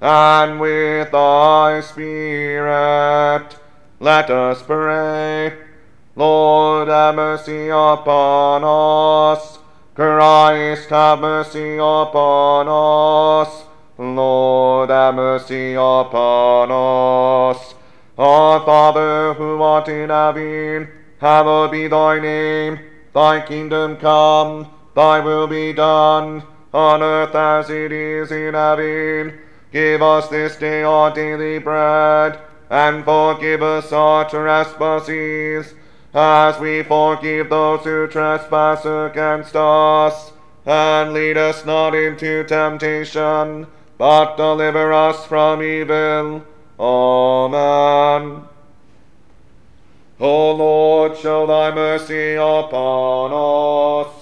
and 0.00 0.60
with 0.60 1.10
thy 1.10 1.80
spirit. 1.80 3.56
Let 4.00 4.30
us 4.30 4.62
pray. 4.62 5.58
Lord, 6.14 6.88
have 6.88 7.14
mercy 7.14 7.68
upon 7.68 8.62
us. 8.64 9.58
Christ, 9.94 10.90
have 10.90 11.20
mercy 11.20 11.76
upon 11.76 12.68
us. 12.68 13.64
Lord, 13.98 14.90
have 14.90 15.14
mercy 15.16 15.74
upon 15.74 16.70
us. 16.70 17.74
Our 18.16 18.60
Father, 18.64 19.34
who 19.34 19.60
art 19.62 19.88
in 19.88 20.10
heaven, 20.10 20.88
hallowed 21.20 21.72
be 21.72 21.88
thy 21.88 22.20
name. 22.20 22.78
Thy 23.12 23.40
kingdom 23.40 23.96
come, 23.96 24.68
thy 24.94 25.18
will 25.18 25.48
be 25.48 25.72
done, 25.72 26.44
on 26.72 27.02
earth 27.02 27.34
as 27.34 27.70
it 27.70 27.90
is 27.90 28.30
in 28.30 28.54
heaven. 28.54 29.38
Give 29.72 30.00
us 30.00 30.28
this 30.28 30.56
day 30.56 30.82
our 30.82 31.12
daily 31.14 31.58
bread, 31.58 32.38
and 32.70 33.04
forgive 33.04 33.62
us 33.62 33.92
our 33.92 34.28
trespasses 34.28 35.74
as 36.14 36.58
we 36.58 36.82
forgive 36.82 37.50
those 37.50 37.84
who 37.84 38.06
trespass 38.06 38.84
against 38.84 39.54
us. 39.54 40.32
And 40.64 41.12
lead 41.12 41.36
us 41.36 41.64
not 41.64 41.94
into 41.94 42.44
temptation, 42.44 43.66
but 43.98 44.36
deliver 44.36 44.92
us 44.92 45.26
from 45.26 45.62
evil. 45.62 46.44
Amen. 46.80 48.42
O 50.20 50.52
Lord, 50.52 51.16
show 51.16 51.46
thy 51.46 51.74
mercy 51.74 52.34
upon 52.34 53.32
us, 53.32 54.12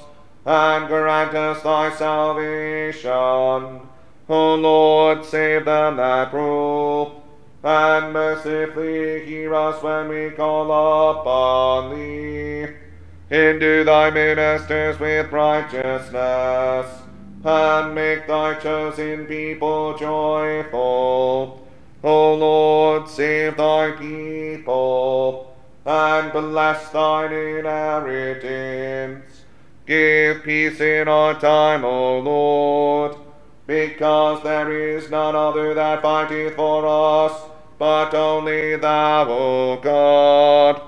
and 0.44 0.86
grant 0.88 1.34
us 1.34 1.62
thy 1.62 1.90
salvation. 1.94 3.85
O 4.28 4.56
Lord, 4.56 5.24
save 5.24 5.66
them 5.66 5.98
that 5.98 6.32
rule 6.32 7.22
and 7.62 8.12
mercifully 8.12 9.24
hear 9.24 9.54
us 9.54 9.82
when 9.82 10.08
we 10.08 10.30
call 10.30 10.70
upon 11.20 11.94
thee. 11.94 12.66
Endue 13.30 13.84
thy 13.84 14.10
ministers 14.10 15.00
with 15.00 15.32
righteousness, 15.32 16.86
and 17.44 17.94
make 17.94 18.26
thy 18.26 18.54
chosen 18.54 19.26
people 19.26 19.96
joyful. 19.98 21.66
O 22.04 22.34
Lord, 22.34 23.08
save 23.08 23.56
thy 23.56 23.92
people, 23.92 25.56
and 25.84 26.32
bless 26.32 26.88
thine 26.90 27.32
inheritance. 27.32 29.24
Give 29.86 30.42
peace 30.44 30.80
in 30.80 31.08
our 31.08 31.34
time, 31.34 31.84
O 31.84 32.18
Lord, 32.20 33.16
because 33.66 34.42
there 34.42 34.70
is 34.70 35.10
none 35.10 35.34
other 35.34 35.74
that 35.74 36.02
fighteth 36.02 36.54
for 36.54 36.86
us 36.86 37.50
but 37.78 38.14
only 38.14 38.76
thou, 38.76 39.26
O 39.28 39.76
God. 39.76 40.80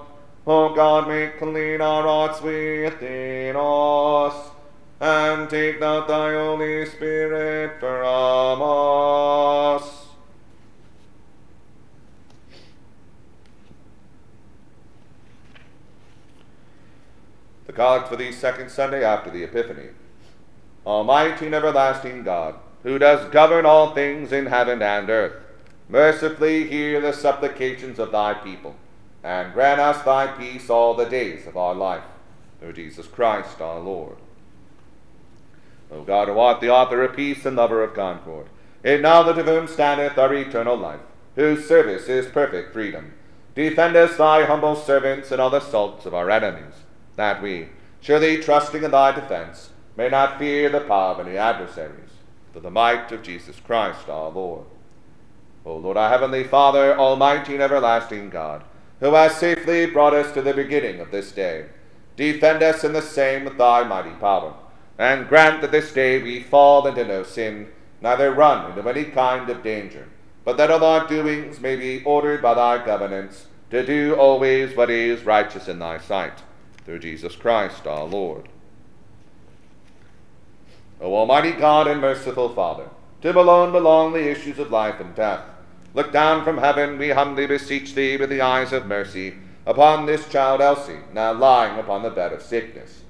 O 0.47 0.75
God, 0.75 1.09
make 1.09 1.38
clean 1.38 1.81
our 1.83 2.03
hearts 2.03 2.41
within 2.41 3.55
us, 3.55 4.51
and 4.99 5.51
take 5.51 5.79
not 5.79 6.09
thy 6.09 6.33
Holy 6.33 6.87
Spirit 6.87 7.79
from 7.79 8.62
us. 8.62 10.07
The 17.67 17.73
Collect 17.75 18.09
for 18.09 18.17
the 18.17 18.33
second 18.33 18.71
Sunday 18.71 19.05
after 19.05 19.31
the 19.31 19.45
Epiphany. 19.45 19.91
Almighty 20.87 21.45
and 21.45 21.55
everlasting 21.55 22.23
God, 22.23 22.55
who 22.83 22.99
does 22.99 23.29
govern 23.31 23.67
all 23.67 23.95
things 23.95 24.33
in 24.33 24.47
heaven 24.47 24.83
and 24.83 25.11
earth, 25.11 25.35
mercifully 25.88 26.69
hear 26.69 27.01
the 27.01 27.12
supplications 27.12 27.99
of 27.99 28.12
thy 28.12 28.35
people, 28.35 28.77
and 29.23 29.53
grant 29.53 29.81
us 29.81 30.03
thy 30.05 30.27
peace 30.27 30.71
all 30.71 30.95
the 30.95 31.07
days 31.07 31.47
of 31.47 31.57
our 31.57 31.75
life. 31.75 32.05
Through 32.61 32.73
Jesus 32.75 33.07
Christ 33.07 33.61
our 33.61 33.81
Lord. 33.81 34.17
O 35.91 36.03
God, 36.03 36.29
who 36.29 36.38
art 36.38 36.61
the 36.61 36.71
author 36.71 37.03
of 37.03 37.17
peace 37.17 37.47
and 37.47 37.57
lover 37.57 37.83
of 37.83 37.95
concord, 37.95 38.47
in 38.85 39.03
knowledge 39.03 39.38
of 39.38 39.47
whom 39.47 39.67
standeth 39.67 40.19
our 40.19 40.35
eternal 40.35 40.77
life, 40.77 41.01
whose 41.35 41.67
service 41.67 42.09
is 42.09 42.27
perfect 42.27 42.73
freedom, 42.73 43.12
defend 43.55 43.97
us, 43.97 44.17
thy 44.17 44.45
humble 44.45 44.77
servants, 44.77 45.33
in 45.33 45.41
all 45.41 45.51
the 45.51 45.59
assaults 45.59 46.05
of 46.05 46.14
our 46.14 46.31
enemies, 46.31 46.75
that 47.17 47.43
we, 47.43 47.69
surely 48.01 48.43
trusting 48.43 48.85
in 48.85 48.91
thy 48.91 49.12
defense, 49.12 49.71
may 49.97 50.09
not 50.09 50.38
fear 50.38 50.69
the 50.69 50.81
power 50.81 51.14
of 51.14 51.27
any 51.27 51.37
adversaries, 51.37 52.08
through 52.53 52.63
the 52.63 52.71
might 52.71 53.11
of 53.13 53.23
Jesus 53.23 53.61
Christ 53.61 54.09
our 54.09 54.31
Lord. 54.31 54.65
O 55.65 55.77
Lord, 55.77 55.97
our 55.97 56.09
heavenly 56.09 56.45
Father, 56.45 56.97
almighty 56.99 57.55
and 57.55 57.63
everlasting 57.63 58.31
God, 58.31 58.65
who 59.01 59.15
has 59.15 59.37
safely 59.37 59.87
brought 59.87 60.15
us 60.15 60.33
to 60.33 60.43
the 60.43 60.55
beginning 60.55 61.01
of 61.01 61.11
this 61.11 61.33
day, 61.33 61.67
defend 62.17 62.63
us 62.63 62.85
in 62.85 62.93
the 62.93 63.03
same 63.03 63.45
with 63.45 63.59
thy 63.59 63.85
mighty 63.85 64.11
power, 64.11 64.55
and 64.99 65.29
grant 65.29 65.61
that 65.61 65.71
this 65.71 65.93
day 65.93 66.23
we 66.23 66.43
fall 66.43 66.87
into 66.87 67.05
no 67.05 67.23
sin, 67.23 67.69
neither 68.01 68.33
run 68.33 68.71
into 68.71 68.89
any 68.89 69.05
kind 69.05 69.49
of 69.51 69.63
danger, 69.63 70.09
but 70.45 70.57
that 70.57 70.71
all 70.71 70.83
our 70.83 71.07
doings 71.07 71.61
may 71.61 71.77
be 71.77 72.03
ordered 72.05 72.41
by 72.41 72.55
thy 72.55 72.85
governance, 72.85 73.47
to 73.71 73.85
do 73.85 74.15
always 74.15 74.75
what 74.75 74.91
is 74.91 75.25
righteous 75.25 75.69
in 75.69 75.79
thy 75.79 75.99
sight, 75.99 76.43
through 76.85 76.99
Jesus 76.99 77.37
Christ 77.37 77.87
our 77.87 78.05
Lord. 78.05 78.49
O 81.01 81.15
Almighty 81.15 81.53
God 81.53 81.87
and 81.87 82.01
merciful 82.01 82.49
Father, 82.49 82.89
to 83.23 83.33
whom 83.33 83.37
alone 83.37 83.73
belong 83.73 84.13
the 84.13 84.29
issues 84.29 84.59
of 84.59 84.71
life 84.71 85.01
and 85.01 85.15
death, 85.15 85.45
Look 85.95 86.13
down 86.13 86.45
from 86.45 86.59
heaven, 86.59 86.99
we 86.99 87.11
humbly 87.11 87.47
beseech 87.47 87.95
thee, 87.95 88.17
with 88.17 88.31
the 88.31 88.41
eyes 88.41 88.73
of 88.73 88.87
mercy, 88.87 89.35
upon 89.67 90.07
this 90.07 90.29
child 90.29 90.61
Elsie, 90.61 91.01
now 91.13 91.33
lying 91.33 91.79
upon 91.79 92.03
the 92.03 92.11
bed 92.11 92.33
of 92.33 92.43
sickness. 92.43 93.03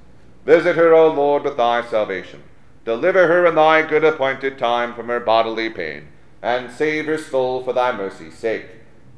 Visit 0.46 0.77
her, 0.77 0.94
O 0.94 1.09
Lord, 1.09 1.44
with 1.44 1.56
thy 1.56 1.85
salvation. 1.85 2.42
Deliver 2.85 3.27
her 3.27 3.44
in 3.46 3.56
thy 3.56 3.83
good 3.83 4.04
appointed 4.04 4.58
time 4.58 4.94
from 4.94 5.08
her 5.08 5.21
bodily 5.21 5.69
pain, 5.69 6.08
and 6.40 6.71
save 6.71 7.06
her 7.06 7.19
soul 7.19 7.62
for 7.62 7.73
thy 7.73 7.94
mercy's 7.94 8.35
sake, 8.35 8.67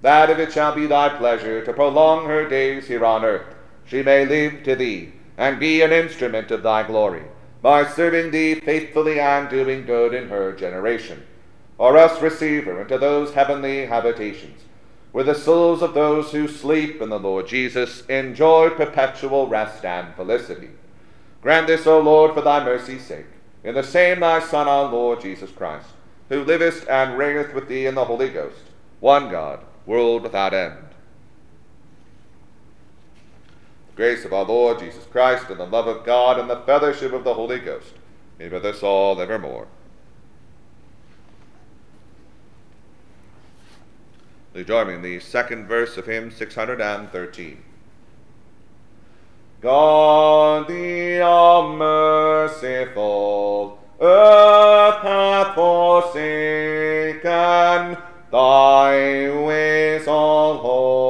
that 0.02 0.30
if 0.30 0.38
it 0.38 0.52
shall 0.52 0.74
be 0.74 0.86
thy 0.86 1.10
pleasure 1.10 1.64
to 1.64 1.72
prolong 1.72 2.26
her 2.26 2.48
days 2.48 2.88
here 2.88 3.04
on 3.04 3.24
earth, 3.24 3.54
she 3.84 4.02
may 4.02 4.24
live 4.24 4.62
to 4.64 4.74
thee, 4.74 5.12
and 5.36 5.60
be 5.60 5.82
an 5.82 5.92
instrument 5.92 6.50
of 6.50 6.62
thy 6.62 6.82
glory, 6.82 7.22
by 7.62 7.86
serving 7.86 8.30
thee 8.30 8.54
faithfully 8.54 9.20
and 9.20 9.48
doing 9.48 9.84
good 9.84 10.14
in 10.14 10.28
her 10.28 10.52
generation 10.52 11.26
or 11.80 11.96
else 11.96 12.20
receive 12.20 12.66
her 12.66 12.82
into 12.82 12.98
those 12.98 13.32
heavenly 13.32 13.86
habitations, 13.86 14.60
where 15.12 15.24
the 15.24 15.34
souls 15.34 15.80
of 15.80 15.94
those 15.94 16.30
who 16.30 16.46
sleep 16.46 17.00
in 17.00 17.08
the 17.08 17.18
Lord 17.18 17.48
Jesus 17.48 18.04
enjoy 18.04 18.68
perpetual 18.68 19.46
rest 19.48 19.82
and 19.82 20.14
felicity. 20.14 20.68
Grant 21.40 21.68
this, 21.68 21.86
O 21.86 21.98
Lord, 21.98 22.34
for 22.34 22.42
thy 22.42 22.62
mercy's 22.62 23.06
sake, 23.06 23.24
in 23.64 23.74
the 23.74 23.82
same 23.82 24.20
thy 24.20 24.40
Son, 24.40 24.68
our 24.68 24.92
Lord 24.92 25.22
Jesus 25.22 25.50
Christ, 25.50 25.86
who 26.28 26.44
livest 26.44 26.86
and 26.86 27.16
reigneth 27.16 27.54
with 27.54 27.66
thee 27.66 27.86
in 27.86 27.94
the 27.94 28.04
Holy 28.04 28.28
Ghost, 28.28 28.60
one 29.00 29.30
God, 29.30 29.60
world 29.86 30.22
without 30.22 30.52
end. 30.52 30.84
The 33.86 33.89
grace 34.00 34.24
of 34.24 34.32
our 34.32 34.46
Lord 34.46 34.78
Jesus 34.78 35.04
Christ, 35.12 35.50
and 35.50 35.60
the 35.60 35.66
love 35.66 35.86
of 35.86 36.06
God, 36.06 36.38
and 36.38 36.48
the 36.48 36.62
fellowship 36.62 37.12
of 37.12 37.22
the 37.22 37.34
Holy 37.34 37.58
Ghost 37.58 37.92
be 38.38 38.48
with 38.48 38.64
us 38.64 38.82
all 38.82 39.20
evermore. 39.20 39.66
You 44.54 44.64
join 44.64 44.86
me 44.86 44.94
in 44.94 45.02
the 45.02 45.20
second 45.20 45.66
verse 45.66 45.98
of 45.98 46.06
hymn 46.06 46.30
613? 46.30 47.62
God 49.60 50.66
the 50.66 51.20
all 51.20 51.76
merciful, 51.76 52.56
earth 54.00 55.02
hath 55.02 55.54
forsaken, 55.54 57.22
thy 58.32 59.28
ways 59.44 60.08
all 60.08 60.56
holy, 60.56 61.09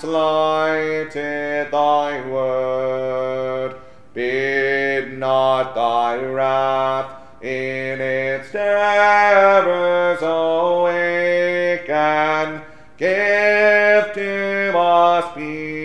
slighted 0.00 1.70
thy 1.70 2.26
word. 2.26 3.76
Bid 4.14 5.18
not 5.18 5.74
thy 5.74 6.16
wrath 6.16 7.42
in 7.42 8.00
its 8.00 8.50
terrors 8.50 10.22
awaken. 10.22 11.82
give 12.96 14.14
to 14.14 14.78
us 14.78 15.34
peace. 15.34 15.79